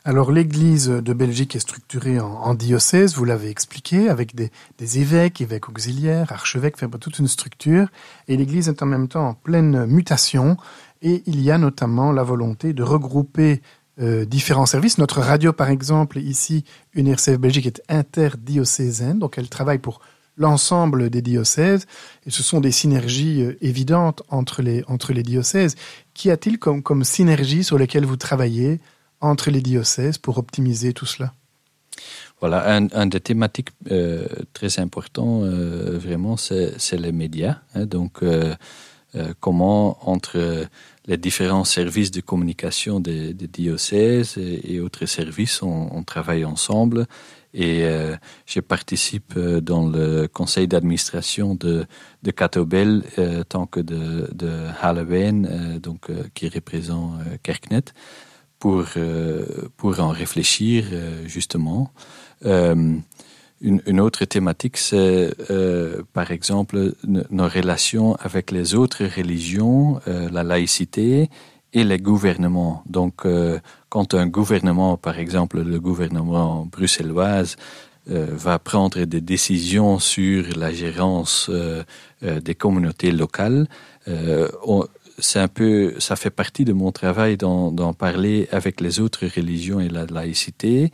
[0.04, 4.50] Alors l'Église de Belgique est structurée en, diocèse, vous l'avez expliqué, avec des,
[4.98, 7.88] évêques, évêques auxiliaires, archevêques, toute une structure.
[8.28, 10.56] Et l'Église est en même temps en pleine mutation.
[11.02, 13.60] Et il y a notamment la volonté de regrouper
[14.00, 14.98] euh, différents services.
[14.98, 16.64] Notre radio, par exemple, ici,
[16.94, 20.00] une RCF Belgique est interdiocésaine, donc elle travaille pour
[20.36, 21.86] l'ensemble des diocèses,
[22.26, 25.76] et ce sont des synergies euh, évidentes entre les, entre diocèses.
[26.12, 28.80] Qu'y a-t-il comme, comme synergie sur lesquelles vous travaillez?
[29.24, 31.32] Entre les diocèses pour optimiser tout cela?
[32.40, 37.58] Voilà, un, des thématiques euh, très importants, euh, vraiment, c'est les médias.
[37.74, 37.86] Hein.
[37.86, 38.54] donc, euh,
[39.40, 40.66] comment entre
[41.06, 47.06] les différents services de communication des, diocèses et, autres services, on, travaille ensemble.
[47.54, 47.86] Et
[48.44, 51.86] je participe dans le conseil d'administration de,
[52.24, 53.04] de Catobel,
[53.48, 54.50] tant que de, de
[54.82, 57.84] Halloween, donc qui représente Kerknet
[58.64, 59.44] pour, euh,
[59.76, 61.90] pour en réfléchir euh, justement.
[62.46, 62.94] Euh,
[63.60, 65.32] une, autre thématique, c'est
[66.12, 71.30] par exemple nos relations avec les autres religions, la laïcité
[71.72, 72.82] et les gouvernements.
[72.84, 73.26] Donc,
[73.88, 77.56] quand un gouvernement, par exemple le gouvernement bruxelloise,
[78.06, 81.50] va prendre des décisions sur la gérance
[82.20, 83.66] des communautés locales,
[84.66, 84.84] on,
[85.18, 89.80] c'est un peu, ça fait partie de mon travail d'en parler avec les autres religions
[89.80, 90.90] et la laïcité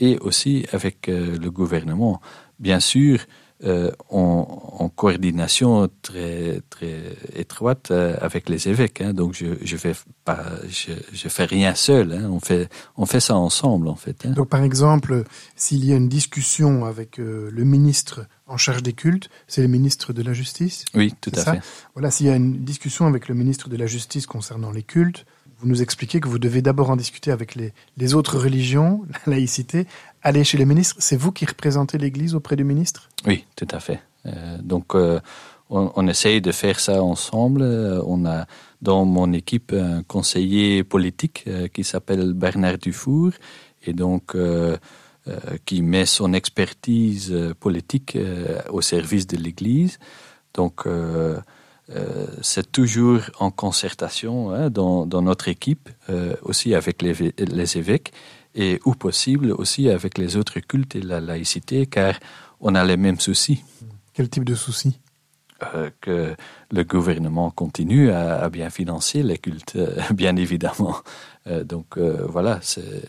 [0.00, 2.20] et aussi avec euh, le gouvernement.
[2.58, 3.20] Bien sûr,
[3.64, 7.00] euh, en, coordination très très
[7.34, 9.00] étroite euh, avec les évêques.
[9.00, 9.94] Hein, donc je je fais
[10.24, 12.12] pas je, je fais rien seul.
[12.12, 14.26] Hein, on fait on fait ça ensemble en fait.
[14.26, 14.30] Hein.
[14.30, 15.24] Donc par exemple,
[15.56, 20.12] s'il y a une discussion avec le ministre en charge des cultes, c'est le ministre
[20.12, 20.84] de la Justice.
[20.94, 21.60] Oui, tout à ça fait.
[21.94, 25.24] Voilà, s'il y a une discussion avec le ministre de la Justice concernant les cultes,
[25.58, 29.34] vous nous expliquez que vous devez d'abord en discuter avec les, les autres religions, la
[29.34, 29.86] laïcité,
[30.22, 30.96] aller chez le ministre.
[30.98, 33.08] C'est vous qui représentez l'Église auprès du ministre?
[33.26, 34.00] Oui, tout à fait.
[34.26, 35.20] Euh, donc, euh,
[35.70, 37.62] on, on, essaye de faire ça ensemble.
[37.62, 38.46] Euh, on a
[38.82, 43.30] dans mon équipe un conseiller politique qui s'appelle Bernard Dufour
[43.86, 44.36] et donc
[45.64, 48.18] qui met son expertise politique
[48.68, 49.98] au service de l'Église.
[50.52, 50.84] Donc,
[52.42, 55.88] c'est toujours en concertation hein, dans, dans, notre équipe,
[56.42, 58.12] aussi avec les, les évêques
[58.54, 62.14] et où possible aussi avec les autres cultes et la laïcité, car
[62.60, 63.62] on a les mêmes soucis.
[64.12, 65.00] Quel type de soucis?
[65.74, 66.34] Euh, Que
[66.70, 70.96] le gouvernement continue à, à, bien financer les cultes, euh, bien évidemment.
[71.46, 73.00] Euh, donc euh, voilà, c'est euh,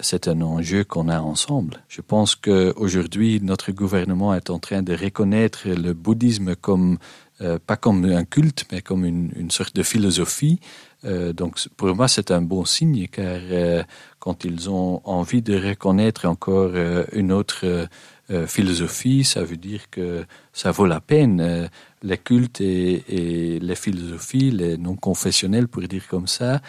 [0.00, 1.82] c'est un enjeu qu'on a ensemble.
[1.88, 6.98] Je pense qu'aujourd'hui, notre gouvernement est en train de reconnaître le bouddhisme comme,
[7.40, 10.58] euh, pas comme un culte, mais comme une, une sorte de philosophie.
[11.04, 13.82] Euh, donc pour moi, c'est un bon signe, car euh,
[14.20, 17.88] quand ils ont envie de reconnaître encore euh, une autre
[18.30, 20.24] euh, philosophie, ça veut dire que
[20.54, 21.40] ça vaut la peine.
[21.40, 21.68] Euh,
[22.02, 26.60] les cultes et, et les philosophies, les non confessionnels, pour dire comme ça,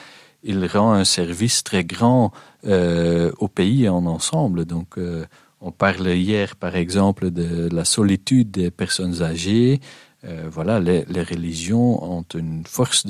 [0.45, 2.31] il rend un service très grand
[2.65, 4.65] euh, au pays en ensemble.
[4.65, 5.25] Donc, euh,
[5.59, 9.81] on parle hier, par exemple, de la solitude des personnes âgées.
[10.23, 13.05] Euh, voilà, les, les, religions ont une force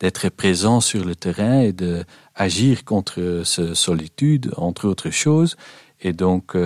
[0.00, 2.04] d'être présents sur le terrain et de
[2.34, 5.56] agir contre cette solitude, entre autres choses.
[6.00, 6.56] Et donc,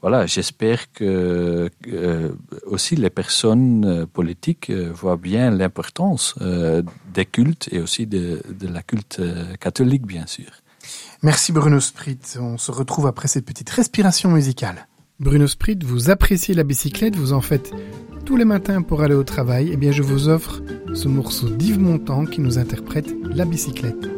[0.00, 2.30] voilà, j'espère que euh,
[2.66, 6.82] aussi les personnes euh, politiques euh, voient bien l'importance euh,
[7.12, 9.20] des cultes et aussi de, de la culte
[9.58, 10.46] catholique, bien sûr.
[11.22, 12.18] Merci Bruno Sprit.
[12.38, 14.86] On se retrouve après cette petite respiration musicale.
[15.18, 17.72] Bruno Sprit, vous appréciez la bicyclette, vous en faites
[18.24, 19.70] tous les matins pour aller au travail.
[19.72, 20.62] Eh bien, je vous offre
[20.94, 24.17] ce morceau d'Yves Montand qui nous interprète la bicyclette.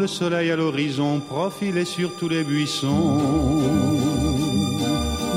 [0.00, 3.18] le soleil à l'horizon profilait sur tous les buissons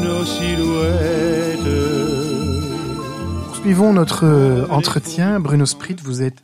[0.02, 1.60] nos silhouettes.
[3.48, 5.42] Poursuivons notre euh, entretien.
[5.42, 6.42] Bruno Sprit, vous êtes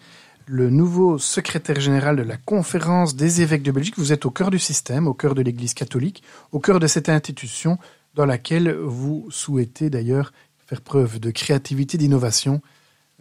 [0.47, 3.97] le nouveau secrétaire général de la conférence des évêques de Belgique.
[3.97, 7.07] Vous êtes au cœur du système, au cœur de l'Église catholique, au cœur de cette
[7.07, 7.77] institution
[8.15, 10.33] dans laquelle vous souhaitez d'ailleurs
[10.67, 12.61] faire preuve de créativité, d'innovation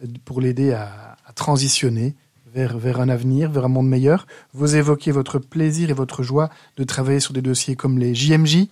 [0.03, 2.15] euh, pour l'aider à transitionner
[2.53, 4.27] vers, vers un avenir, vers un monde meilleur.
[4.53, 8.67] Vous évoquez votre plaisir et votre joie de travailler sur des dossiers comme les JMJ,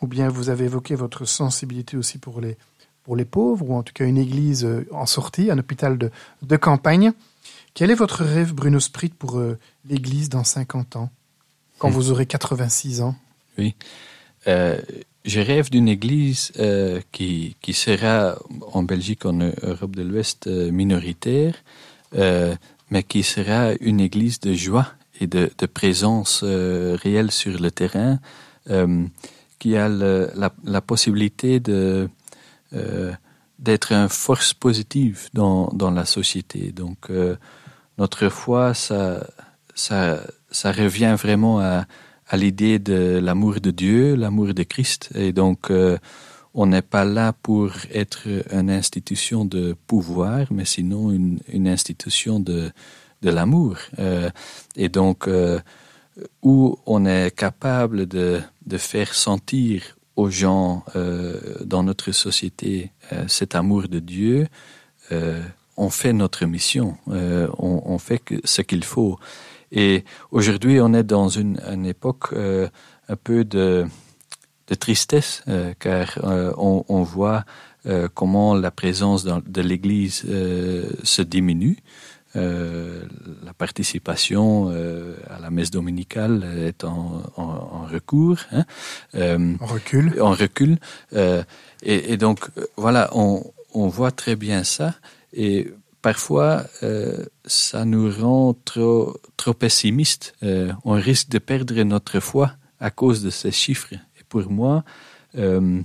[0.00, 2.56] ou bien vous avez évoqué votre sensibilité aussi pour les,
[3.04, 6.10] pour les pauvres, ou en tout cas une église euh, en sortie, un hôpital de,
[6.42, 7.12] de campagne.
[7.74, 9.58] Quel est votre rêve, Bruno Sprit, pour euh,
[9.88, 11.10] l'église dans 50 ans,
[11.78, 13.14] quand vous aurez 86 ans?
[13.56, 13.74] Oui.
[14.46, 14.78] Euh,
[15.24, 18.36] je rêve d'une église euh, qui, qui sera
[18.72, 21.54] en Belgique, en Europe de l'Ouest, minoritaire,
[22.92, 24.88] mais qui sera une église de joie
[25.18, 28.18] et de, présence euh, réelle sur le terrain,
[28.68, 29.06] euh,
[29.58, 32.10] qui a la, possibilité de
[32.74, 33.12] euh,
[33.58, 36.72] d'être une force positive dans, dans la société.
[36.72, 37.08] Donc
[37.96, 39.26] notre foi, ça,
[39.74, 40.20] ça,
[40.50, 41.86] ça revient vraiment à,
[42.28, 45.70] à l'idée de l'amour de Dieu, l'amour de Christ, et donc
[46.54, 52.70] on n'est pas là pour être une institution de pouvoir, mais sinon une, institution de,
[53.22, 53.76] de l'amour.
[53.98, 54.30] Euh,
[54.76, 55.60] et donc, euh,
[56.42, 62.92] où on est capable de, de faire sentir aux gens euh, dans notre société
[63.28, 64.46] cet amour de Dieu,
[65.76, 69.18] on fait notre mission, on, fait ce qu'il faut.
[69.70, 73.86] Et aujourd'hui, on est dans une, une époque un peu de
[74.68, 77.44] de tristesse, euh, car euh, on, on, voit
[77.86, 80.24] euh, comment la présence dans, de l'Église
[81.02, 81.78] se diminue.
[82.34, 84.68] la participation
[85.28, 88.38] à la messe dominicale est en, en, en recours.
[88.52, 88.64] Hein,
[89.60, 90.20] en recul.
[90.20, 90.78] En recul.
[91.12, 92.38] Et, et, donc,
[92.76, 93.44] voilà, on,
[93.74, 94.94] on voit très bien ça.
[95.34, 96.64] Et parfois,
[97.44, 100.34] ça nous rend trop, trop pessimistes.
[100.84, 103.94] On risque de perdre notre foi à cause de ces chiffres
[104.32, 104.82] pour moi,
[105.36, 105.82] euh,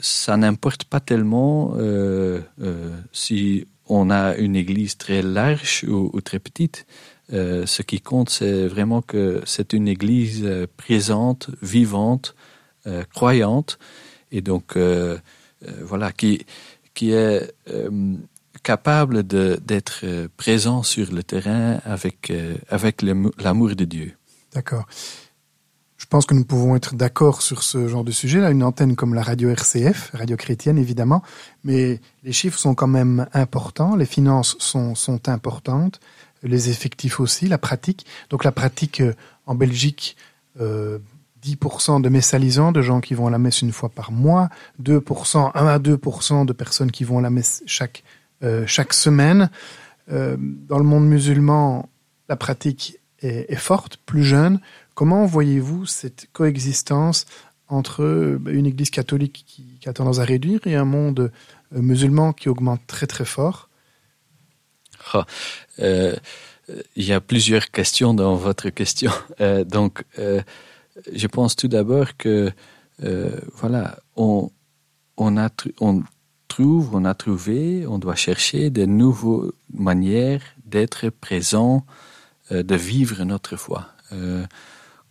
[0.00, 6.38] ça n'importe pas tellement euh, euh, si on a une église très large ou, très
[6.38, 6.86] petite.
[7.30, 10.46] Ce qui compte, c'est vraiment que c'est une église
[10.76, 12.34] présente, vivante,
[13.14, 13.78] croyante,
[14.30, 14.76] et donc
[15.90, 16.44] voilà, qui,
[16.94, 17.54] qui est
[18.62, 19.98] capable d'être
[20.36, 22.32] présent sur le terrain avec,
[22.68, 23.02] avec
[23.44, 24.12] l'amour de Dieu.
[24.54, 24.86] D'accord.
[26.02, 28.40] Je pense que nous pouvons être d'accord sur ce genre de sujet.
[28.40, 31.22] Là, une antenne comme la radio RCF, radio chrétienne évidemment,
[31.62, 36.00] mais les chiffres sont quand même importants, les finances sont, importantes,
[36.42, 38.04] les effectifs aussi, la pratique.
[38.30, 39.14] Donc la pratique euh,
[39.46, 40.16] en Belgique,
[40.60, 40.98] euh,
[41.46, 44.48] 10% de messalisants, de gens qui vont à la messe une fois par mois,
[44.82, 48.02] 2%, 1 à 2% de personnes qui vont à la messe chaque,
[48.42, 49.50] euh, chaque semaine.
[50.08, 51.88] dans le monde musulman,
[52.28, 54.60] la pratique est, forte, plus jeune.
[54.94, 57.26] Comment voyez-vous cette coexistence
[57.68, 61.32] entre une Église catholique qui, a tendance à réduire et un monde
[61.72, 63.68] musulman qui augmente très très fort?
[65.14, 65.26] Ah,
[65.78, 69.12] Il y a plusieurs questions dans votre question.
[69.66, 72.52] donc, je pense tout d'abord que
[72.98, 74.50] voilà, on,
[75.18, 75.48] a,
[75.80, 76.02] on
[76.52, 81.86] trouve, on a trouvé, on doit chercher de nouvelles manières d'être présent,
[82.50, 83.88] euh, de vivre notre foi.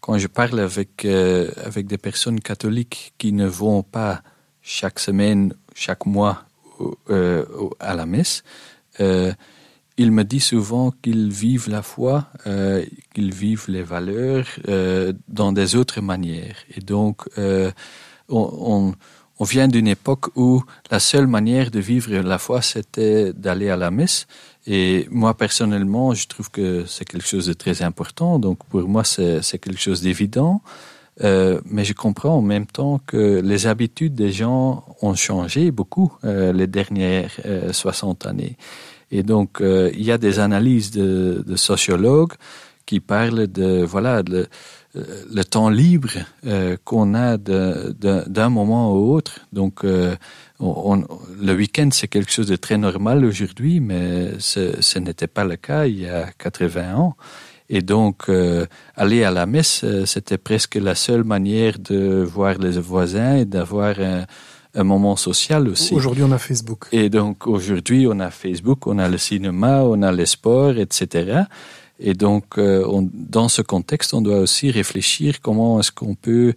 [0.02, 4.22] Euh, quand je parle avec, euh, avec des personnes catholiques qui ne vont pas
[4.62, 6.43] chaque semaine, chaque mois
[7.80, 8.43] à la messe,
[8.99, 12.28] ils me disent souvent qu'ils vivent la foi,
[13.14, 14.47] qu'ils vivent les valeurs
[15.28, 16.56] dans des autres manières.
[16.76, 17.74] Et donc, on
[18.30, 18.93] on
[19.44, 23.92] vient d'une époque où la seule manière de vivre la foi, c'était d'aller à la
[23.92, 24.28] messe.
[24.68, 28.39] Et moi, personnellement, je trouve que c'est quelque chose de très important.
[28.39, 30.62] Donc, pour moi, c'est quelque chose d'évident.
[31.24, 36.14] Euh, mais je comprends en même temps que les habitudes des gens ont changé beaucoup
[36.24, 37.32] euh, les dernières
[37.72, 38.58] 60 euh, années.
[39.12, 42.34] Et donc, il y a des analyses de, de sociologues
[42.86, 44.46] qui parlent de, voilà, de, euh,
[44.94, 46.10] le temps libre
[46.46, 49.39] euh, qu'on a d'un moment au autre.
[49.54, 50.16] Donc, euh,
[50.60, 51.06] on,
[51.39, 55.56] le week-end, c'est quelque chose de très normal aujourd'hui, mais ce, ce n'était pas le
[55.56, 57.16] cas il y a 80 ans.
[57.70, 58.30] Et donc,
[58.98, 63.98] aller à la messe, c'était presque la seule manière de voir les voisins et d'avoir
[63.98, 64.26] un,
[64.76, 65.94] un, moment social aussi.
[65.94, 66.88] Aujourd'hui, on a Facebook.
[66.92, 71.44] Et donc, aujourd'hui, on a Facebook, on a le cinéma, on a le sport, etc.
[72.02, 72.84] Et donc, euh,
[73.14, 76.54] dans ce contexte, on doit aussi réfléchir comment est-ce qu'on peut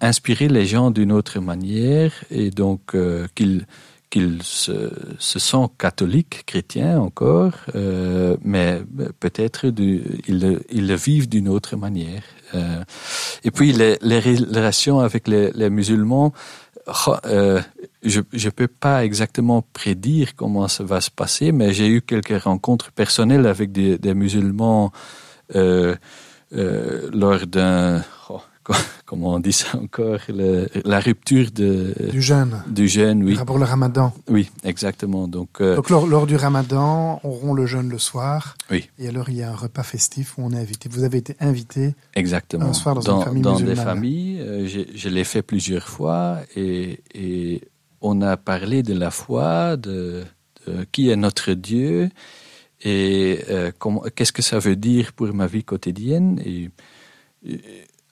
[0.00, 3.66] inspirer les gens d'une autre manière et donc euh, qu'ils
[4.08, 8.80] qu'ils se, se sont catholiques, chrétiens encore, euh, mais
[9.18, 12.22] peut-être ils, ils, le vivent d'une autre manière.
[13.42, 16.32] Et puis les, relations avec les musulmans,
[17.24, 17.60] euh,
[18.02, 22.42] je ne peux pas exactement prédire comment ça va se passer, mais j'ai eu quelques
[22.42, 24.92] rencontres personnelles avec des, des musulmans
[25.54, 25.96] euh,
[26.52, 28.02] euh, lors d'un
[29.06, 32.62] comment on dit ça encore, la rupture de, du jeûne.
[32.68, 33.38] Du jeûne, oui.
[33.46, 34.12] Pour le ramadan.
[34.28, 35.28] Oui, exactement.
[35.28, 38.56] Donc, euh, Donc lors, du ramadan, on rompt le jeûne le soir.
[38.70, 38.88] Oui.
[38.98, 40.88] Et alors, il y a un repas festif où on est invité.
[40.88, 42.66] Vous avez été invité exactement.
[42.66, 47.00] un soir dans, une famille Dans des familles, euh, je, l'ai fait plusieurs fois et,
[47.14, 47.62] et,
[48.02, 50.24] on a parlé de la foi, de,
[50.66, 52.10] de qui est notre Dieu
[52.82, 53.72] et euh,
[54.14, 56.38] qu'est-ce que ça veut dire pour ma vie quotidienne.
[56.44, 56.70] et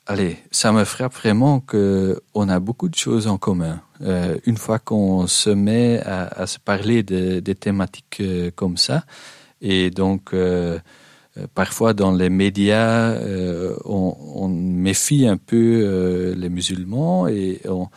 [0.05, 3.81] allez, ça me frappe vraiment que on a beaucoup de choses en commun.
[4.01, 9.05] Euh, une fois qu'on se met à, se parler de, des thématiques euh, comme ça,
[9.61, 10.79] et donc euh,
[11.53, 13.17] parfois dans les médias,
[13.85, 17.87] on, méfie un peu les musulmans et on,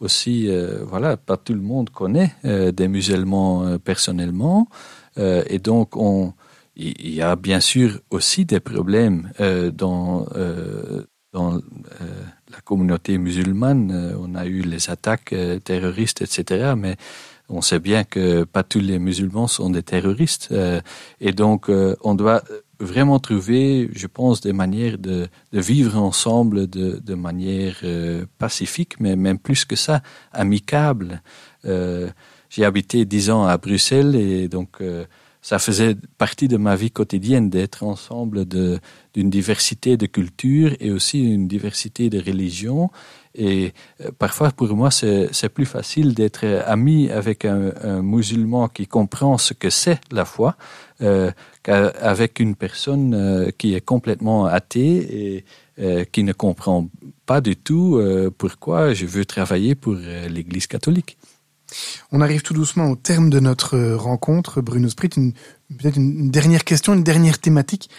[0.00, 0.48] aussi,
[0.86, 4.68] voilà, pas tout le monde connaît des musulmans personnellement,
[5.18, 6.32] et donc on
[6.76, 9.30] il y a bien sûr aussi des problèmes
[9.74, 10.26] dans
[11.36, 11.60] dans euh,
[12.50, 16.72] la communauté musulmane, euh, on a eu les attaques euh, terroristes, etc.
[16.76, 16.96] Mais
[17.50, 20.52] on sait bien que pas tous les musulmans sont des terroristes.
[21.20, 21.70] et donc,
[22.02, 22.42] on doit
[22.80, 27.76] vraiment trouver, je pense, des manières de, vivre ensemble de, de manière
[28.38, 31.22] pacifique, mais même plus que ça, amicable.
[31.62, 34.82] J'ai habité dix ans à Bruxelles et donc
[35.46, 41.22] ça faisait partie de ma vie quotidienne d'être ensemble d'une diversité de cultures et aussi
[41.22, 42.90] une diversité de religions.
[43.36, 49.38] Et euh, parfois, pour moi, c'est plus facile d'être ami avec un, musulman qui comprend
[49.38, 50.56] ce que c'est la foi
[51.00, 51.30] euh,
[51.62, 55.44] qu'avec une personne euh, qui est complètement athée et
[55.78, 56.88] euh, qui ne comprend
[57.26, 61.18] pas du tout euh, pourquoi je veux travailler pour euh, l'Église catholique.
[62.12, 65.08] On arrive tout doucement au terme de notre rencontre, Bruno Sprit.
[65.08, 67.90] Peut-être une, dernière question, une dernière thématique.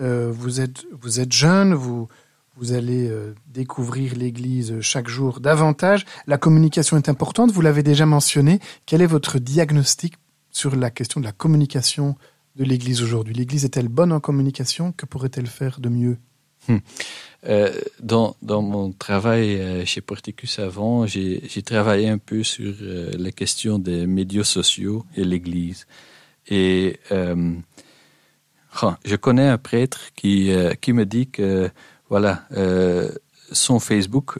[0.00, 2.08] Euh, vous êtes vous êtes jeune, vous
[2.56, 6.04] vous allez euh, découvrir l'Église chaque jour davantage.
[6.26, 7.50] La communication est importante.
[7.50, 8.60] Vous l'avez déjà mentionné.
[8.86, 10.14] Quel est votre diagnostic
[10.50, 12.16] sur la question de la communication
[12.56, 13.34] de l'Église aujourd'hui?
[13.34, 14.92] L'Église est-elle bonne en communication?
[14.92, 16.18] Que pourrait-elle faire de mieux?
[16.68, 16.78] Hmm.
[17.46, 23.32] Euh, dans, mon travail euh, chez Porticus avant, j'ai travaillé un peu sur euh, les
[23.32, 25.86] questions des médias sociaux et l'Église.
[26.48, 30.50] Et oh, je connais un prêtre qui,
[30.88, 31.70] me dit que
[32.10, 32.46] voilà,
[33.50, 34.38] son Facebook,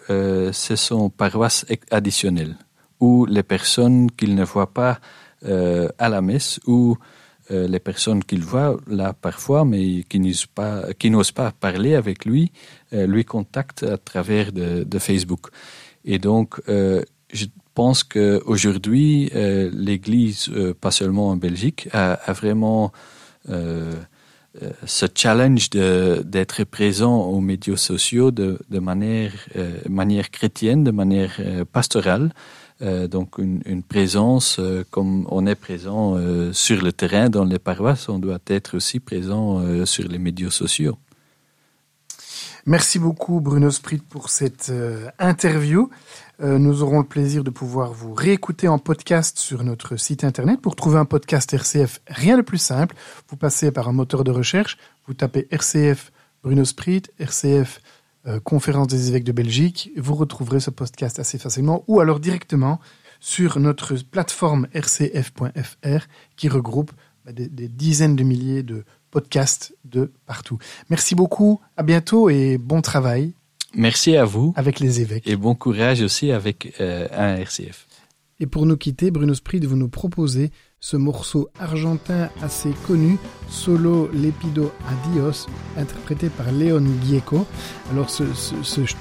[0.53, 2.57] c'est son paroisse additionnelle,
[3.01, 5.01] où les personnes qu'il ne voit pas
[5.43, 6.99] à la messe ou
[7.51, 11.95] euh, les personnes qu'il voit là parfois, mais qui n'osent pas, qui n'osent pas parler
[11.95, 12.53] avec lui,
[12.95, 15.49] euh, lui contactent à travers de, Facebook.
[16.07, 22.93] Et donc, euh, je pense qu'aujourd'hui, l'Église, pas seulement en Belgique, a, vraiment
[23.49, 29.33] ce challenge d'être présent aux médias sociaux de, de manière,
[29.89, 31.41] manière chrétienne, de manière
[31.73, 32.33] pastorale.
[32.83, 37.61] Euh, donc une, présence euh, comme on est présent euh, sur le terrain dans les
[37.61, 40.99] paroisses, on doit être aussi présent sur les médias sociaux.
[42.67, 44.73] Merci beaucoup Bruno Sprit pour cette
[45.19, 45.91] interview.
[46.41, 50.61] Nous aurons le plaisir de pouvoir vous réécouter en podcast sur notre site internet.
[50.63, 52.97] Pour trouver un podcast RCF, rien de plus simple.
[53.29, 56.11] Vous passez par un moteur de recherche, vous tapez RCF
[56.43, 57.81] Bruno Sprit, RCF
[58.27, 59.91] euh, Conférence des évêques de Belgique.
[59.97, 62.81] Vous retrouverez ce podcast assez facilement ou alors directement
[63.21, 66.07] sur notre plateforme rcf.fr
[66.37, 66.93] qui regroupe
[67.25, 70.59] bah, des, des dizaines de milliers de podcasts de partout.
[70.91, 73.33] Merci beaucoup, à bientôt et bon travail
[73.77, 75.27] Merci à vous avec les évêques.
[75.27, 77.87] et bon courage aussi avec euh, un RCF.
[78.41, 80.51] Et pour nous quitter, Bruno Sprit, vous nous proposez
[80.85, 83.17] ce morceau argentin assez connu,
[83.49, 85.47] Solo Lepido Adios,
[85.79, 87.47] interprété par Leon Gieco.
[87.91, 88.25] Alors ce,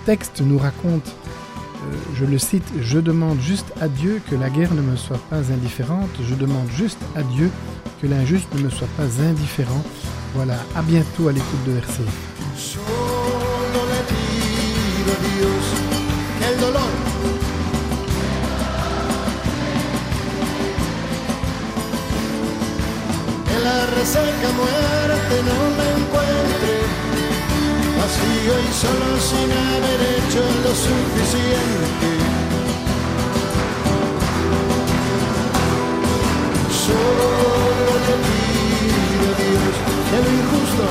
[0.05, 4.73] texte nous raconte, euh, je le cite, Je demande juste à Dieu que la guerre
[4.73, 7.51] ne me soit pas indifférente, je demande juste à Dieu
[8.01, 9.83] que l'injuste ne me soit pas indifférent.
[10.35, 12.92] Voilà, à bientôt à l'écoute de RCF.
[24.03, 26.73] Reseca muerte no me encuentre
[27.99, 32.09] vacío y solo sin haber hecho lo suficiente.
[36.85, 37.27] Solo
[38.05, 39.73] le pido a Dios
[40.09, 40.85] que lo injusto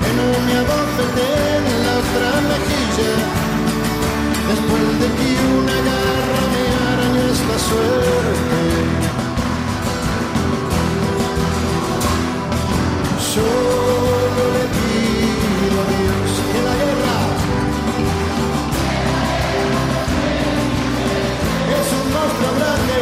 [0.00, 2.45] que no me abofeten en la otra
[5.00, 5.28] de que
[5.58, 8.60] una garra me arañó esta suerte.
[13.34, 17.16] Solo le pido a Dios que la guerra
[21.78, 23.00] es un monstruo grande.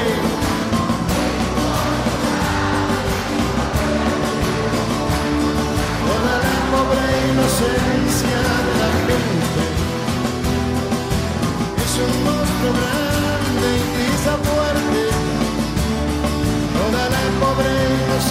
[6.24, 6.38] La
[6.70, 8.03] pobre inocencia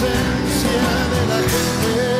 [0.06, 0.70] inocencia
[1.10, 2.13] de la gente.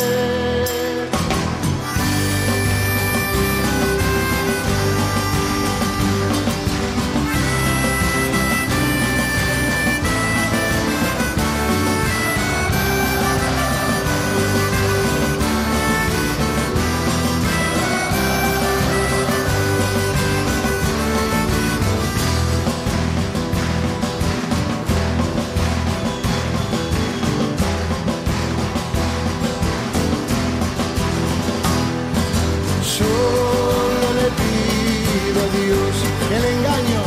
[36.36, 37.02] El engaño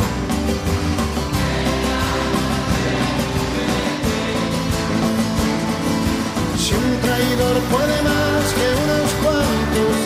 [6.56, 9.96] Si un traidor puede más que unos cuantos,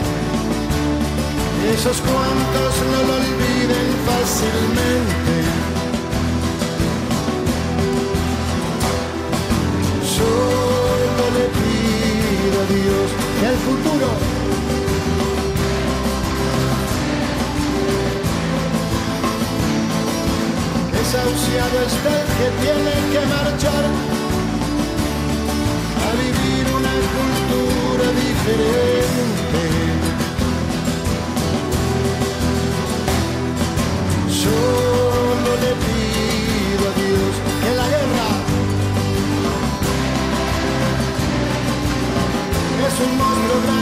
[1.75, 5.35] esos cuantos no lo olviden fácilmente.
[10.17, 13.07] Solo le pido a Dios
[13.41, 14.09] que el futuro
[21.13, 23.85] desahuciado está el que tiene que marchar
[26.07, 29.63] a vivir una cultura diferente.
[34.31, 37.33] Solo le pido a Dios
[37.63, 38.29] que la guerra
[42.89, 43.82] es un monstruo grande